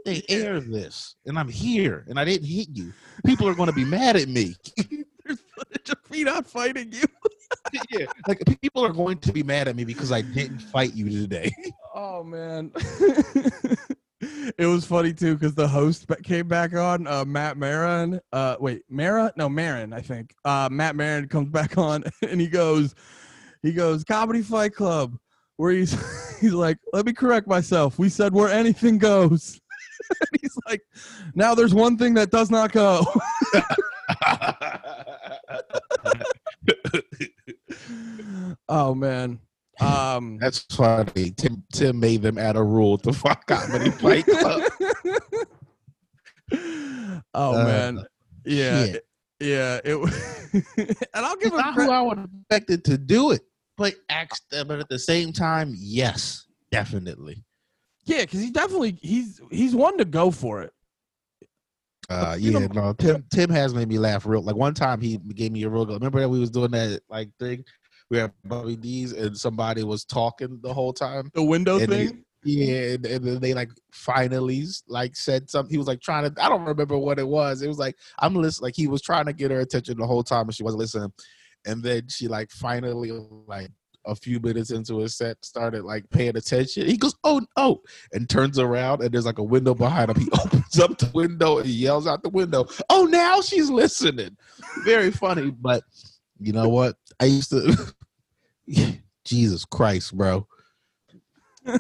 [0.05, 2.93] they air this, and I'm here, and I didn't hit you.
[3.27, 4.55] People are going to be mad at me.
[5.25, 7.05] There's footage of me not fighting you.
[7.91, 11.09] yeah, like people are going to be mad at me because I didn't fight you
[11.11, 11.53] today.
[11.93, 12.71] Oh man.
[14.23, 18.21] it was funny too because the host came back on, uh, Matt Marin.
[18.33, 19.33] Uh, wait, Mara?
[19.37, 20.35] No, Marin, I think.
[20.45, 22.95] Uh, Matt Marin comes back on and he goes,
[23.63, 25.17] he goes, Comedy Fight Club,
[25.57, 25.93] where he's
[26.41, 27.99] he's like, let me correct myself.
[27.99, 29.61] We said where anything goes.
[30.21, 30.81] and he's like,
[31.35, 33.05] now there's one thing that does not go.
[38.69, 39.39] oh man.
[39.81, 41.31] Um That's funny.
[41.37, 44.63] Tim Tim made them add a rule to fuck comedy fight club.
[46.53, 48.05] oh Uh, man,
[48.45, 49.05] yeah, shit.
[49.41, 49.81] yeah.
[49.85, 50.13] It was,
[50.53, 51.91] and I'll give It's him not who.
[51.91, 53.43] I would have expected to do it,
[53.81, 57.43] but act, but at the same time, yes, definitely.
[58.05, 60.73] Yeah, because he definitely he's he's one to go for it.
[62.09, 64.43] Uh, yeah, know- no, Tim Tim has made me laugh real.
[64.43, 65.87] Like one time, he gave me a real.
[65.87, 67.65] Remember that we was doing that like thing.
[68.11, 71.31] We had Bobby D's and somebody was talking the whole time.
[71.35, 72.25] The window And he- thing.
[72.43, 75.71] Yeah, and, and then they like finally like said something.
[75.71, 76.43] He was like trying to.
[76.45, 77.61] I don't remember what it was.
[77.61, 78.65] It was like I'm listening.
[78.69, 81.13] Like he was trying to get her attention the whole time, and she wasn't listening.
[81.67, 83.13] And then she like finally
[83.47, 83.71] like
[84.07, 86.87] a few minutes into his set started like paying attention.
[86.87, 90.21] He goes, "Oh oh," and turns around, and there's like a window behind him.
[90.21, 94.37] He opens up the window and he yells out the window, "Oh, now she's listening."
[94.85, 95.85] Very funny, but
[96.39, 96.97] you know what?
[97.19, 97.77] I used to.
[99.25, 100.47] Jesus Christ, bro!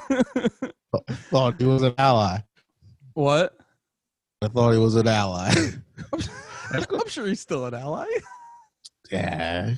[1.08, 2.38] Thought he was an ally.
[3.14, 3.56] what?
[4.42, 5.52] I thought he was an ally.
[6.72, 8.06] I'm sure he's still an ally.
[9.10, 9.74] Yeah.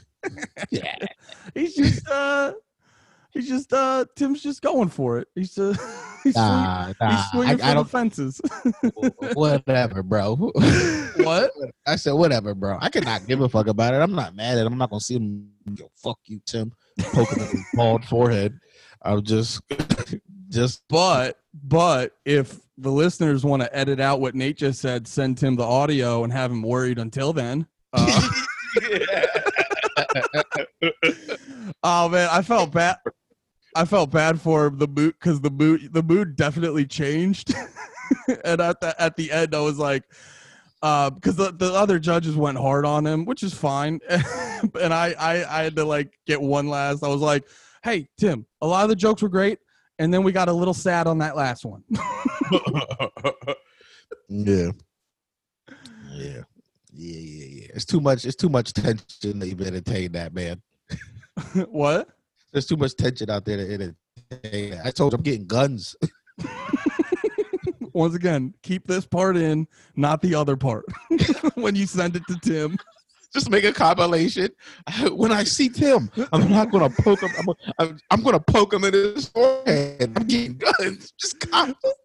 [0.70, 0.96] Yeah.
[1.54, 2.52] He's just uh,
[3.32, 5.28] he's just uh, Tim's just going for it.
[5.34, 5.80] He's just
[6.22, 7.16] he's, swing- Nah, nah.
[7.16, 8.40] he's swinging I, for I the fences.
[9.34, 10.36] whatever, bro.
[10.36, 11.50] what?
[11.86, 12.78] I said, whatever, bro.
[12.80, 13.98] I cannot give a fuck about it.
[13.98, 14.72] I'm not mad at him.
[14.72, 15.50] I'm not gonna see him.
[15.74, 16.72] Go, fuck you, Tim.
[17.12, 18.58] Poking his bald forehead.
[19.02, 19.60] I'm just,
[20.48, 20.82] just.
[20.88, 25.56] But but if the listeners want to edit out what Nate just said, send Tim
[25.56, 27.66] the audio and have him worried until then.
[27.92, 28.30] Uh,
[31.82, 32.96] oh man, I felt bad.
[33.74, 37.54] I felt bad for the mood because the mood the mood definitely changed.
[38.44, 40.04] and at the at the end, I was like,
[40.82, 44.00] uh, because the, the other judges went hard on him, which is fine.
[44.08, 47.02] and I, I I had to like get one last.
[47.02, 47.44] I was like,
[47.82, 49.58] hey Tim, a lot of the jokes were great,
[49.98, 51.82] and then we got a little sad on that last one.
[54.28, 54.70] yeah.
[56.12, 56.42] Yeah.
[56.94, 57.66] Yeah, yeah, yeah.
[57.74, 58.24] It's too much.
[58.24, 60.60] It's too much tension to even entertain that, man.
[61.68, 62.08] what?
[62.52, 64.70] There's too much tension out there to entertain.
[64.70, 64.82] that.
[64.84, 65.96] I told you I'm getting guns.
[67.94, 70.84] Once again, keep this part in, not the other part.
[71.54, 72.76] when you send it to Tim.
[73.32, 74.48] just make a compilation.
[75.12, 77.30] When I see Tim, I'm not gonna poke him.
[77.38, 77.46] I'm,
[77.78, 80.12] I'm, I'm gonna poke him in his forehead.
[80.16, 81.12] I'm getting guns.
[81.18, 81.40] Just,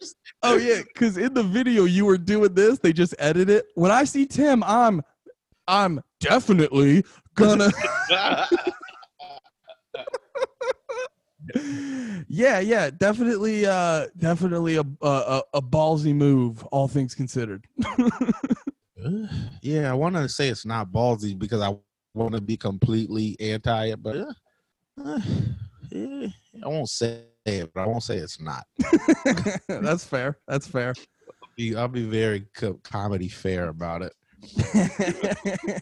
[0.02, 3.66] just Oh yeah, because in the video you were doing this, they just edit it.
[3.76, 5.02] When I see Tim, I'm
[5.68, 7.04] I'm definitely
[7.36, 7.72] gonna
[12.28, 17.66] Yeah, yeah, definitely uh definitely a a, a ballsy move, all things considered.
[19.62, 21.76] yeah, I want to say it's not ballsy because I
[22.14, 24.34] want to be completely anti it, but uh,
[25.04, 25.20] uh,
[25.94, 26.28] eh,
[26.64, 28.66] I won't say it, but I won't say it's not.
[29.68, 30.38] That's fair.
[30.48, 30.94] That's fair.
[31.56, 34.14] Be- I'll be very co- comedy fair about it.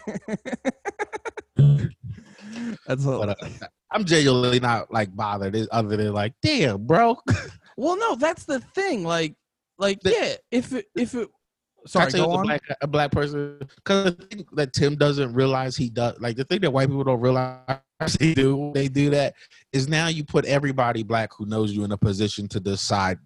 [2.88, 3.36] That's But uh,
[3.92, 7.18] I'm genuinely not like bothered, other than like, damn, bro.
[7.78, 9.04] well, no, that's the thing.
[9.04, 9.36] Like,
[9.78, 10.36] like, The- yeah.
[10.52, 11.28] If it, if it,
[11.88, 15.34] sorry, say go it's a black, a black person because the thing that Tim doesn't
[15.34, 19.10] realize he does, like the thing that white people don't realize they do, they do
[19.12, 19.36] that
[19.72, 23.18] is now you put everybody black who knows you in a position to decide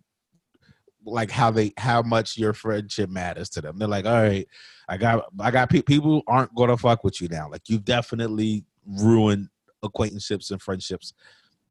[1.06, 3.78] like how they how much your friendship matters to them.
[3.78, 4.48] They're like, all right,
[4.88, 7.50] I got I got pe- people aren't gonna fuck with you now.
[7.50, 9.50] Like you've definitely ruined
[9.84, 11.14] acquaintanceships and friendships.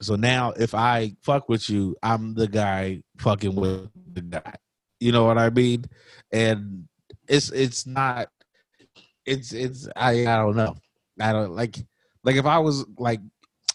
[0.00, 4.54] So now if I fuck with you, I'm the guy fucking with the guy.
[5.00, 5.84] You know what I mean?
[6.32, 6.88] And
[7.28, 8.28] it's it's not
[9.26, 10.76] it's it's I I don't know.
[11.20, 11.76] I don't like
[12.28, 13.20] like if I was like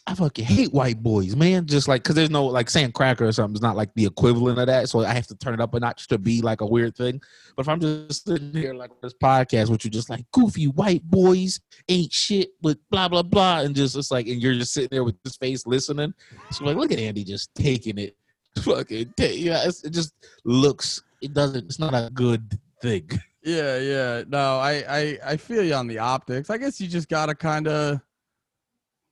[0.06, 1.66] I fucking hate white boys, man.
[1.66, 4.60] Just like because there's no like saying cracker or something is not like the equivalent
[4.60, 4.90] of that.
[4.90, 7.20] So I have to turn it up a notch to be like a weird thing.
[7.56, 11.02] But if I'm just sitting here like this podcast, which you just like goofy white
[11.04, 14.90] boys ain't shit, but blah blah blah, and just it's like, and you're just sitting
[14.92, 16.14] there with this face listening.
[16.52, 18.16] So like, look at Andy just taking it,
[18.60, 19.64] fucking yeah.
[19.66, 21.02] It just looks.
[21.24, 21.66] It doesn't.
[21.66, 23.10] It's not a good thing.
[23.46, 24.24] Yeah, yeah.
[24.30, 26.50] No, I, I, I feel you on the optics.
[26.50, 28.00] I guess you just gotta kind of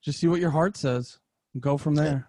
[0.04, 1.20] just see what your heart says
[1.54, 2.28] and go from there.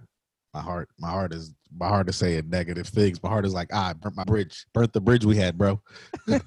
[0.54, 3.22] My heart, my heart is my heart is saying negative things.
[3.22, 5.80] My heart is like, ah, I burnt my bridge, burnt the bridge we had, bro.
[6.28, 6.42] and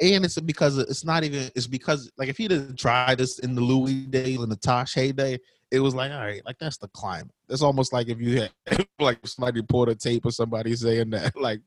[0.00, 1.50] it's because it's not even.
[1.54, 4.94] It's because like if he didn't try this in the Louis day, and the Tosh
[4.94, 5.38] heyday,
[5.70, 7.32] it was like, all right, like that's the climate.
[7.48, 11.34] It's almost like if you had like somebody pulled a tape of somebody saying that,
[11.40, 11.60] like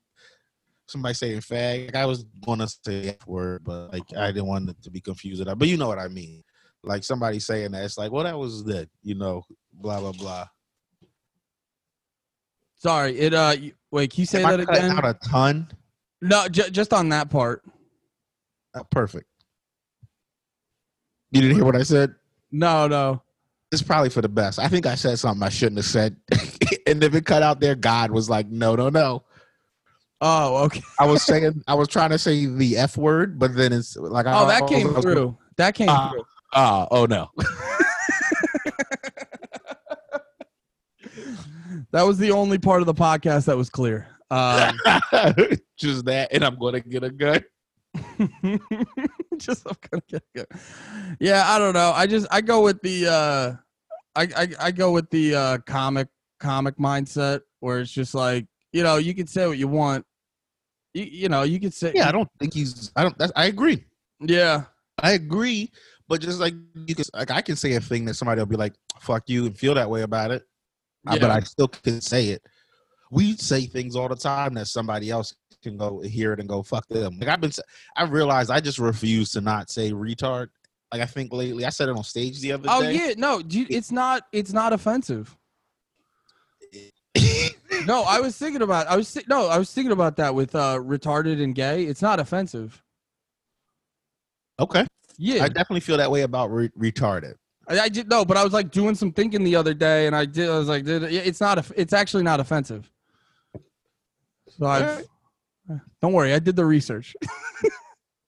[0.87, 1.87] somebody saying fag.
[1.87, 5.01] Like, I was gonna say F word, but like I didn't want it to be
[5.01, 5.43] confused.
[5.57, 6.43] But you know what I mean.
[6.84, 10.47] Like somebody saying that, it's like, well, that was that, you know, blah blah blah.
[12.77, 13.34] Sorry, it.
[13.34, 14.91] Uh, you- wait, can you say Am that again?
[14.97, 15.67] out a ton?
[16.21, 17.63] no, j- just on that part.
[18.73, 19.25] Uh, perfect.
[21.32, 22.15] You didn't hear what I said?
[22.51, 23.21] No, no.
[23.71, 24.57] It's probably for the best.
[24.57, 26.15] I think I said something I shouldn't have said.
[26.88, 29.23] and if it cut out there, God was like, no, no, no.
[30.21, 30.82] Oh, okay.
[30.99, 34.25] I was saying, I was trying to say the F word, but then it's like,
[34.27, 35.38] Oh, that I came was- through.
[35.57, 36.11] That came Ah.
[36.11, 36.23] through.
[36.54, 37.30] Ah, oh no.
[41.91, 44.08] That was the only part of the podcast that was clear.
[44.30, 44.76] Um,
[45.78, 47.43] Just that, and I'm going to get a gun.
[49.38, 50.45] just I'm gonna get good.
[51.20, 51.91] Yeah, I don't know.
[51.95, 53.54] I just I go with the uh
[54.16, 56.08] I I, I go with the uh comic
[56.39, 60.06] comic mindset where it's just like, you know, you can say what you want.
[60.93, 62.91] You, you know, you can say Yeah, I don't think he's.
[62.95, 63.18] I don't.
[63.18, 63.84] That's, I agree.
[64.20, 64.66] yeah.
[65.02, 65.72] I agree.
[66.10, 66.55] But just like
[66.88, 69.45] you can, like I can say a thing that somebody will be like, "Fuck you,"
[69.45, 70.43] and feel that way about it.
[71.07, 72.41] Uh, but I still can say it.
[73.12, 76.64] We say things all the time that somebody else can go hear it and go,
[76.64, 77.51] "Fuck them." Like I've been,
[77.95, 80.47] I realized I just refuse to not say retard.
[80.91, 82.95] Like I think lately, I said it on stage the other Oh day.
[82.95, 85.38] yeah, no, dude, it's not it's not offensive.
[87.86, 90.80] No, I was thinking about I was no, I was thinking about that with uh
[90.80, 91.84] retarded and gay.
[91.84, 92.84] It's not offensive.
[94.60, 94.86] okay,
[95.20, 95.43] Yeah.
[95.43, 97.34] I definitely feel that way about re- retarded.
[97.67, 100.15] I, I did no, but I was like doing some thinking the other day, and
[100.15, 100.49] I did.
[100.49, 101.70] I was like, it's not.
[101.76, 102.89] It's actually not offensive.
[104.47, 107.15] So I, eh, don't worry, I did the research.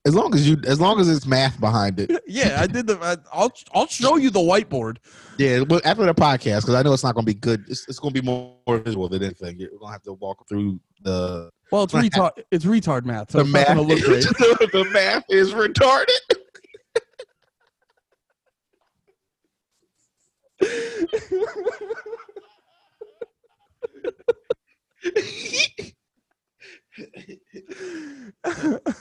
[0.04, 2.10] As long as you, as long as it's math behind it.
[2.28, 2.98] yeah, I did the.
[3.04, 4.98] I, I'll I'll show you the whiteboard.
[5.38, 7.66] Yeah, well, after the podcast, because I know it's not going to be good.
[7.68, 9.60] It's, it's going to be more, more visual than anything.
[9.60, 12.32] You're going to have to walk through the Well, it's retard.
[12.50, 13.68] It's retard math, so the it's math.
[13.68, 14.24] gonna look great.
[14.24, 16.40] the, the math is retarded.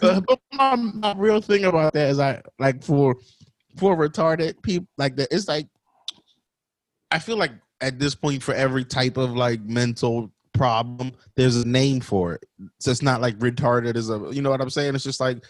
[0.00, 3.16] But my, my real thing about that is I like for
[3.76, 5.28] for retarded people like that.
[5.30, 5.66] It's like
[7.10, 11.66] I feel like at this point for every type of like mental problem, there's a
[11.66, 12.44] name for it.
[12.78, 14.94] So it's not like retarded is a you know what I'm saying.
[14.94, 15.44] It's just like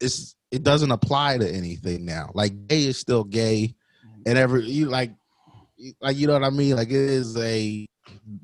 [0.00, 2.30] it's it doesn't apply to anything now.
[2.34, 3.74] Like gay is still gay,
[4.24, 5.12] and every you like
[6.00, 6.76] like you know what I mean.
[6.76, 7.86] Like it is a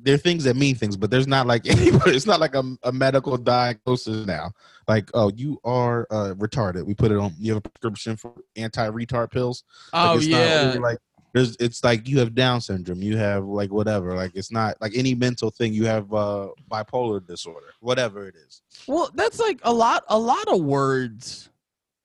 [0.03, 2.17] there are things that mean things, but there's not like anybody.
[2.17, 4.53] It's not like a, a medical diagnosis now.
[4.89, 6.85] Like oh, you are uh, retarded.
[6.85, 7.35] We put it on.
[7.39, 9.65] You have a prescription for anti-retard pills.
[9.93, 10.99] Like, Oh it's not yeah, really, like
[11.33, 14.15] there's it's like you have Down syndrome, you have like whatever.
[14.15, 15.73] Like it's not like any mental thing.
[15.73, 18.63] You have uh bipolar disorder, whatever it is.
[18.87, 21.49] Well, that's like a lot a lot of words.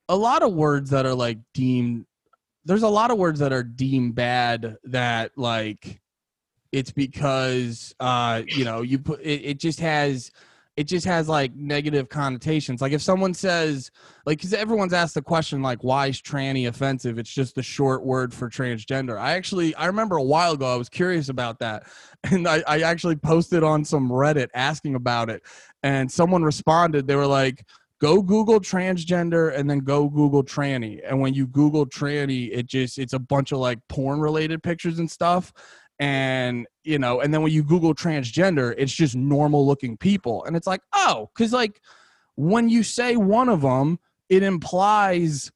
[0.09, 2.05] A lot of words that are like deemed
[2.67, 6.01] there's a lot of words that are deemed bad that like
[6.71, 10.31] it's because uh you know you put it, it just has
[10.75, 12.81] it just has like negative connotations.
[12.81, 13.89] Like if someone says
[14.27, 17.17] like because everyone's asked the question like why is tranny offensive?
[17.17, 19.17] It's just the short word for transgender.
[19.17, 21.87] I actually i remember a while ago i was curious about that
[22.25, 25.41] and i, I actually posted on some reddit asking about it
[25.83, 27.07] and someone responded.
[27.07, 27.65] They were like
[27.99, 31.01] go google transgender and then go google tranny.
[31.05, 34.99] And when you google tranny it just it's a bunch of like porn related pictures
[34.99, 35.51] and stuff.
[35.99, 40.43] And you know and then when you google transgender it's just normal looking people.
[40.45, 41.81] And it's like oh because like
[42.35, 45.51] when you say one of them it implies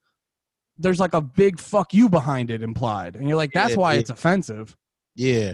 [0.77, 3.15] there's like a big fuck you behind it implied.
[3.15, 3.99] And you're like that's Yeah, why yeah.
[3.99, 4.75] it's offensive.
[5.15, 5.53] Yeah,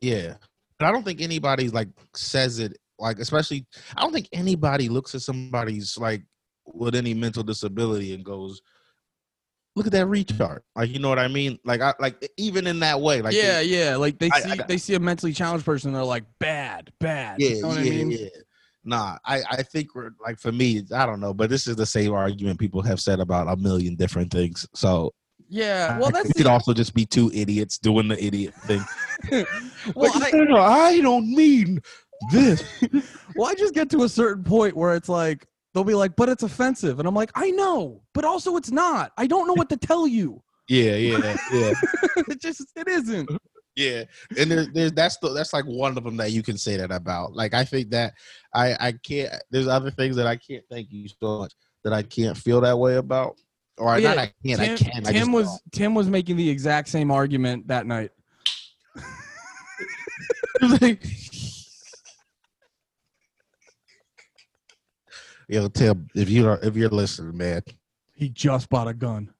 [0.00, 0.34] yeah.
[0.78, 3.66] But I don't think anybody like says it like, especially.
[3.96, 6.22] I don't think anybody looks at somebody's like
[6.64, 8.62] with any mental disability and goes,
[9.76, 10.60] look at that retard.
[10.76, 11.58] Like you know what I mean?
[11.64, 13.20] Like I like even in that way.
[13.20, 13.96] Like yeah, yeah.
[13.96, 16.90] Like they I- see I- they see a mentally challenged person, and they're like, bad,
[17.00, 17.40] bad.
[17.40, 18.10] yeah, you know what yeah, I mean?
[18.12, 18.28] yeah.
[18.84, 21.86] Nah, I, I think we're like for me, I don't know, but this is the
[21.86, 24.66] same argument people have said about a million different things.
[24.74, 25.12] So
[25.48, 25.98] Yeah.
[25.98, 28.54] Well, I that's think it the, could also just be two idiots doing the idiot
[28.66, 28.84] thing.
[29.94, 31.80] well, Like, I, no, no, I don't mean
[32.30, 32.62] this.
[33.36, 36.28] well, I just get to a certain point where it's like they'll be like, but
[36.28, 39.12] it's offensive, and I'm like, I know, but also it's not.
[39.16, 40.42] I don't know what to tell you.
[40.68, 41.72] Yeah, yeah, yeah.
[42.28, 43.28] it just it isn't.
[43.74, 44.04] Yeah,
[44.38, 46.92] and there, there's that's the, that's like one of them that you can say that
[46.92, 47.34] about.
[47.34, 48.14] Like I think that
[48.54, 49.34] I I can't.
[49.50, 51.52] There's other things that I can't thank you so much
[51.82, 53.34] that I can't feel that way about.
[53.76, 54.60] Or Oh, yeah, not I can't.
[54.60, 55.06] Tim, I can.
[55.06, 55.60] I Tim just was don't.
[55.72, 58.12] Tim was making the exact same argument that night.
[65.48, 67.62] Yo, Tim, if you are if you're listening, man.
[68.14, 69.30] He just bought a gun.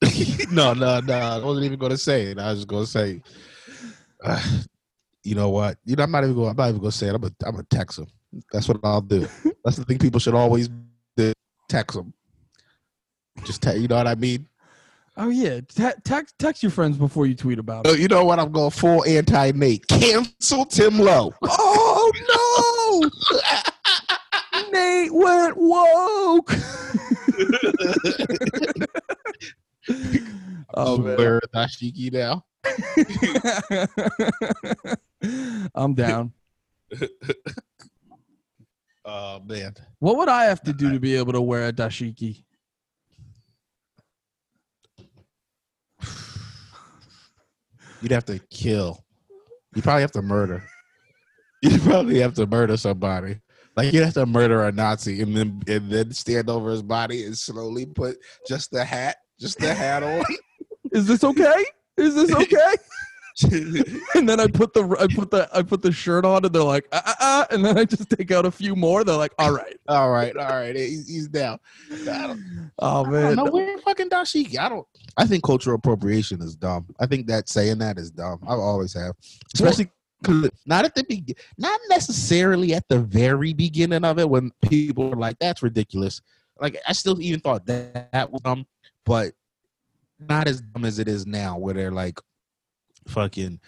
[0.50, 1.14] no, no, no.
[1.14, 2.38] I wasn't even gonna say it.
[2.38, 3.22] I was just gonna say,
[4.22, 4.42] uh,
[5.24, 5.78] you know what?
[5.84, 6.50] You know, I'm not even gonna.
[6.50, 7.14] I'm not even gonna say it.
[7.14, 8.06] I'm gonna, I'm gonna text him.
[8.52, 9.26] That's what I'll do.
[9.64, 10.68] That's the thing people should always
[11.16, 11.32] do.
[11.68, 12.12] Text them.
[13.44, 14.46] Just te- you know what I mean.
[15.16, 17.98] Oh yeah, Te- text text your friends before you tweet about it.
[17.98, 18.38] you know what?
[18.38, 19.86] I'm going full anti Nate.
[19.86, 21.34] Cancel Tim Lowe.
[21.42, 23.40] Oh no!
[24.72, 26.52] Nate went woke.
[30.74, 31.40] oh man.
[31.54, 32.44] Dashiki now?
[35.74, 36.32] I'm down.
[39.04, 39.74] Oh man.
[39.98, 42.44] What would I have to do to be able to wear a dashiki?
[48.00, 49.04] You'd have to kill.
[49.74, 50.62] You probably have to murder.
[51.62, 53.40] You probably have to murder somebody.
[53.76, 57.24] Like you'd have to murder a Nazi and then and then stand over his body
[57.24, 60.24] and slowly put just the hat, just the hat on.
[60.92, 61.64] Is this okay?
[61.96, 62.74] Is this okay?
[64.14, 66.62] and then I put the I put the I put the shirt on, and they're
[66.62, 69.04] like, ah, ah, ah, and then I just take out a few more.
[69.04, 69.76] They're like, all right.
[69.88, 70.76] all right, all right.
[70.76, 71.58] He's, he's down.
[72.78, 74.58] Oh man, know where fucking dashiki.
[74.58, 74.86] I don't.
[75.16, 76.86] I think cultural appropriation is dumb.
[77.00, 78.40] I think that saying that is dumb.
[78.46, 79.14] I always have,
[79.54, 79.90] especially
[80.66, 85.16] not at the begin, not necessarily at the very beginning of it when people were
[85.16, 86.20] like, "That's ridiculous."
[86.60, 88.66] Like I still even thought that, that was dumb,
[89.04, 89.32] but
[90.28, 92.18] not as dumb as it is now, where they're like,
[93.08, 93.60] fucking.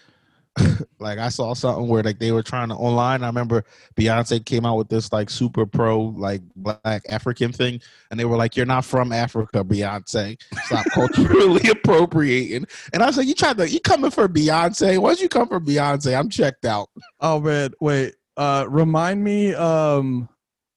[1.01, 3.23] like I saw something where like they were trying to online.
[3.23, 3.65] I remember
[3.97, 7.81] Beyonce came out with this like super pro like black African thing,
[8.11, 10.41] and they were like, "You're not from Africa, Beyonce.
[10.65, 14.99] Stop culturally appropriating." And I was like, "You tried to you coming for Beyonce?
[14.99, 16.89] Once you come for Beyonce, I'm checked out."
[17.21, 18.15] Oh man, wait.
[18.37, 19.55] Uh, remind me.
[19.55, 20.29] Um,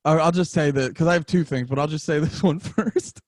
[0.07, 2.59] I'll just say that because I have two things, but I'll just say this one
[2.59, 3.21] first.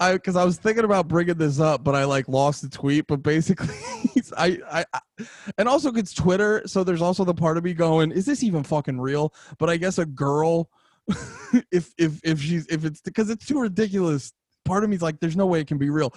[0.00, 3.06] I because I was thinking about bringing this up, but I like lost the tweet.
[3.06, 3.74] But basically,
[4.36, 5.26] I, I, I,
[5.58, 8.64] and also it's Twitter, so there's also the part of me going, "Is this even
[8.64, 10.70] fucking real?" But I guess a girl,
[11.70, 14.32] if if if she's if it's because it's too ridiculous.
[14.64, 16.12] Part of me's like, "There's no way it can be real."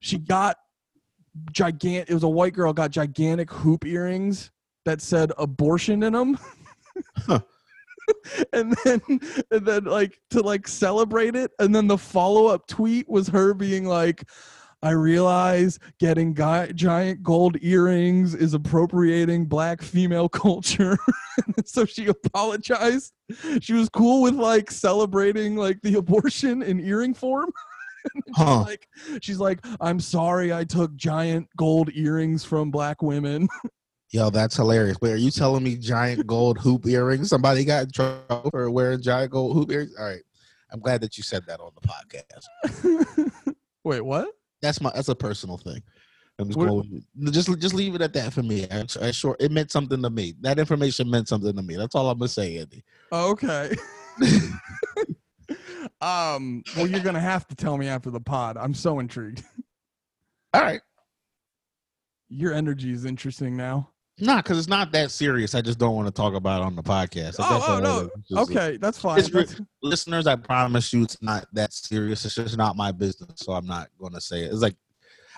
[0.00, 0.56] She got
[1.50, 2.08] gigantic.
[2.10, 4.52] It was a white girl got gigantic hoop earrings
[4.84, 6.38] that said abortion in them.
[7.16, 7.40] Huh.
[8.52, 9.00] and then
[9.50, 13.84] and then like to like celebrate it and then the follow-up tweet was her being
[13.84, 14.24] like
[14.82, 20.96] I realize getting guy, giant gold earrings is appropriating black female culture.
[21.66, 23.12] so she apologized.
[23.60, 27.50] She was cool with like celebrating like the abortion in earring form.
[28.34, 28.62] Huh?
[28.62, 28.88] Like
[29.20, 33.48] she's like, I'm sorry I took giant gold earrings from black women.
[34.12, 34.96] Yo, that's hilarious.
[35.00, 37.28] Wait, are you telling me giant gold hoop earrings?
[37.28, 39.94] Somebody got in trouble for wearing giant gold hoop earrings?
[39.96, 40.22] All right.
[40.72, 43.54] I'm glad that you said that on the podcast.
[43.84, 44.28] Wait, what?
[44.62, 45.82] That's my that's a personal thing.
[46.38, 48.66] I'm just going just just leave it at that for me.
[48.70, 50.34] I, I sure it meant something to me.
[50.40, 51.76] That information meant something to me.
[51.76, 52.84] That's all I'm gonna say, Andy.
[53.12, 53.74] Okay.
[56.00, 58.56] um, well, you're gonna have to tell me after the pod.
[58.56, 59.44] I'm so intrigued.
[60.52, 60.80] All right.
[62.28, 63.90] Your energy is interesting now.
[64.20, 65.54] Nah, because it's not that serious.
[65.54, 67.36] I just don't want to talk about it on the podcast.
[67.38, 67.98] Oh, that's oh, no.
[67.98, 68.10] it is.
[68.16, 69.18] It's just- Okay, that's fine.
[69.18, 72.24] It's That's- listeners, I promise you, it's not that serious.
[72.24, 74.52] It's just not my business, so I'm not going to say it.
[74.52, 74.76] It's like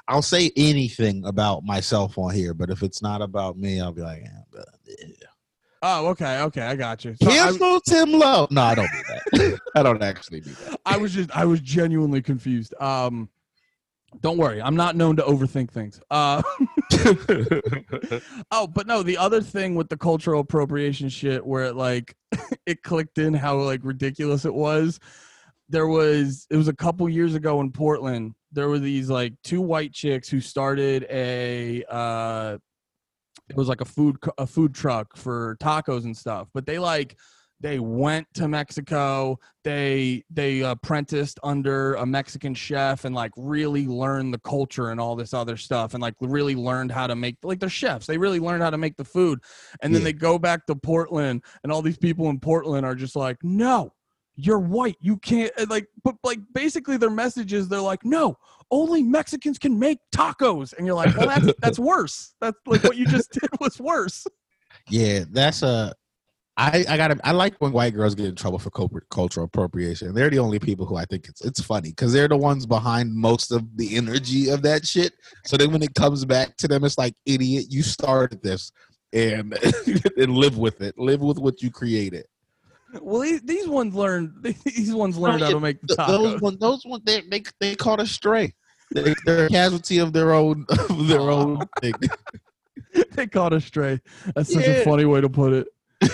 [0.08, 4.02] I'll say anything about myself on here, but if it's not about me, I'll be
[4.02, 4.62] like, yeah,
[4.98, 5.26] yeah.
[5.82, 7.14] oh, okay, okay, I got you.
[7.22, 8.48] So I, cancel Tim Lowe.
[8.50, 9.60] No, I don't do that.
[9.76, 10.80] I don't actually do that.
[10.84, 12.74] I was just, I was genuinely confused.
[12.80, 13.28] Um,
[14.20, 16.00] don't worry, I'm not known to overthink things.
[16.10, 16.42] Uh,
[18.50, 22.14] oh, but no, the other thing with the cultural appropriation shit, where it like
[22.66, 24.98] it clicked in how like ridiculous it was.
[25.68, 28.34] there was it was a couple years ago in Portland.
[28.52, 32.58] There were these like two white chicks who started a uh
[33.48, 36.48] it was like a food a food truck for tacos and stuff.
[36.54, 37.16] But they like
[37.62, 39.38] they went to Mexico.
[39.62, 45.00] They they uh, apprenticed under a Mexican chef and like really learned the culture and
[45.00, 48.06] all this other stuff and like really learned how to make like they're chefs.
[48.06, 49.38] They really learned how to make the food.
[49.80, 50.06] And then Yeah.
[50.06, 53.92] they go back to Portland and all these people in Portland are just like, "No,
[54.34, 54.96] you're white.
[55.00, 58.36] You can't like but like basically their message is they're like, "No,
[58.72, 62.34] only Mexicans can make tacos." And you're like, "Well, that's that's worse.
[62.40, 64.26] That's like what you just did was worse."
[64.88, 65.94] Yeah, that's a.
[66.56, 67.18] I I got.
[67.24, 68.70] I like when white girls get in trouble for
[69.10, 70.14] cultural appropriation.
[70.14, 73.14] They're the only people who I think it's it's funny because they're the ones behind
[73.14, 75.14] most of the energy of that shit.
[75.46, 78.70] So then when it comes back to them, it's like idiot, you started this,
[79.14, 79.56] and
[80.18, 80.98] and live with it.
[80.98, 82.26] Live with what you created.
[83.00, 84.32] Well, these, these ones learned.
[84.66, 86.06] These ones learned how yeah, to make the Th- tacos.
[86.08, 88.52] those one, those one, they they they caught a stray.
[88.94, 91.94] They, they're a casualty of their own of their own thing.
[93.12, 93.98] they caught a stray.
[94.34, 95.68] That's such a funny way to put it.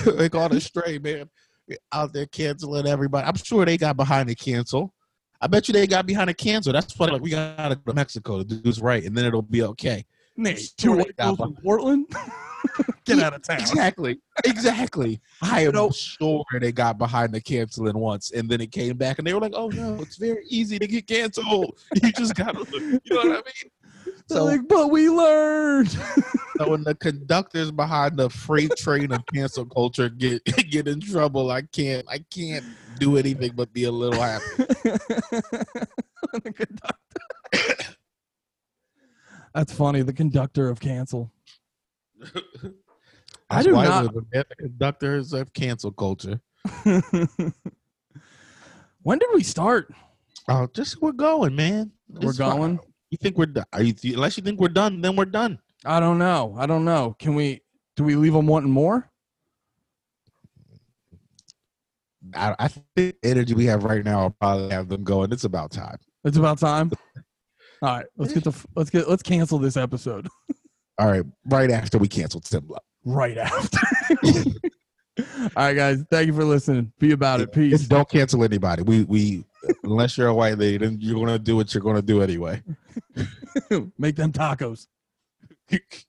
[0.04, 1.28] They caught a stray, man.
[1.92, 3.26] Out there canceling everybody.
[3.26, 4.94] I'm sure they got behind the cancel.
[5.40, 6.72] I bet you they got behind the cancel.
[6.72, 9.42] That's why like, we gotta go to Mexico to do this right, and then it'll
[9.42, 10.04] be okay.
[10.36, 12.06] Nate, Sure two they white got girls from Portland.
[13.04, 13.60] Get out of town.
[13.60, 14.18] Exactly.
[14.44, 15.20] Exactly.
[15.42, 19.26] I am sure they got behind the canceling once, and then it came back, and
[19.26, 21.78] they were like, "Oh no, it's very easy to get canceled.
[22.02, 23.70] You just gotta, you know what I mean."
[24.28, 25.90] They're So, like, but we learned.
[25.90, 31.50] so when the conductors behind the freight train of cancel culture get get in trouble,
[31.50, 32.64] I can't, I can't
[32.98, 34.44] do anything but be a little happy.
[36.30, 37.94] The conductor.
[39.54, 40.02] That's funny.
[40.02, 41.32] The conductor of cancel.
[43.50, 46.38] I do not- the conductors of cancel culture.
[49.02, 49.90] when did we start?
[50.48, 51.92] Oh, just we're going, man.
[52.08, 52.78] We're It's fine.
[53.10, 53.64] You think we're done?
[53.72, 55.58] Unless you think we're done, then we're done.
[55.84, 56.54] I don't know.
[56.58, 57.16] I don't know.
[57.18, 57.62] Can we?
[57.96, 59.10] Do we leave them wanting more?
[62.34, 65.32] I, I think the energy we have right now will probably have them going.
[65.32, 65.96] It's about time.
[66.24, 66.90] It's about time.
[67.80, 70.26] All right, let's get the let's get let's cancel this episode
[70.98, 72.80] All right, right after we canceled Love.
[73.04, 73.78] right after.
[75.18, 76.04] All right, guys.
[76.10, 76.92] Thank you for listening.
[76.98, 77.52] Be about it.
[77.52, 77.86] Peace.
[77.86, 78.82] Don't cancel anybody.
[78.82, 79.44] We we
[79.82, 82.62] unless you're a white lady, then you're gonna do what you're gonna do anyway.
[83.98, 84.86] Make them tacos.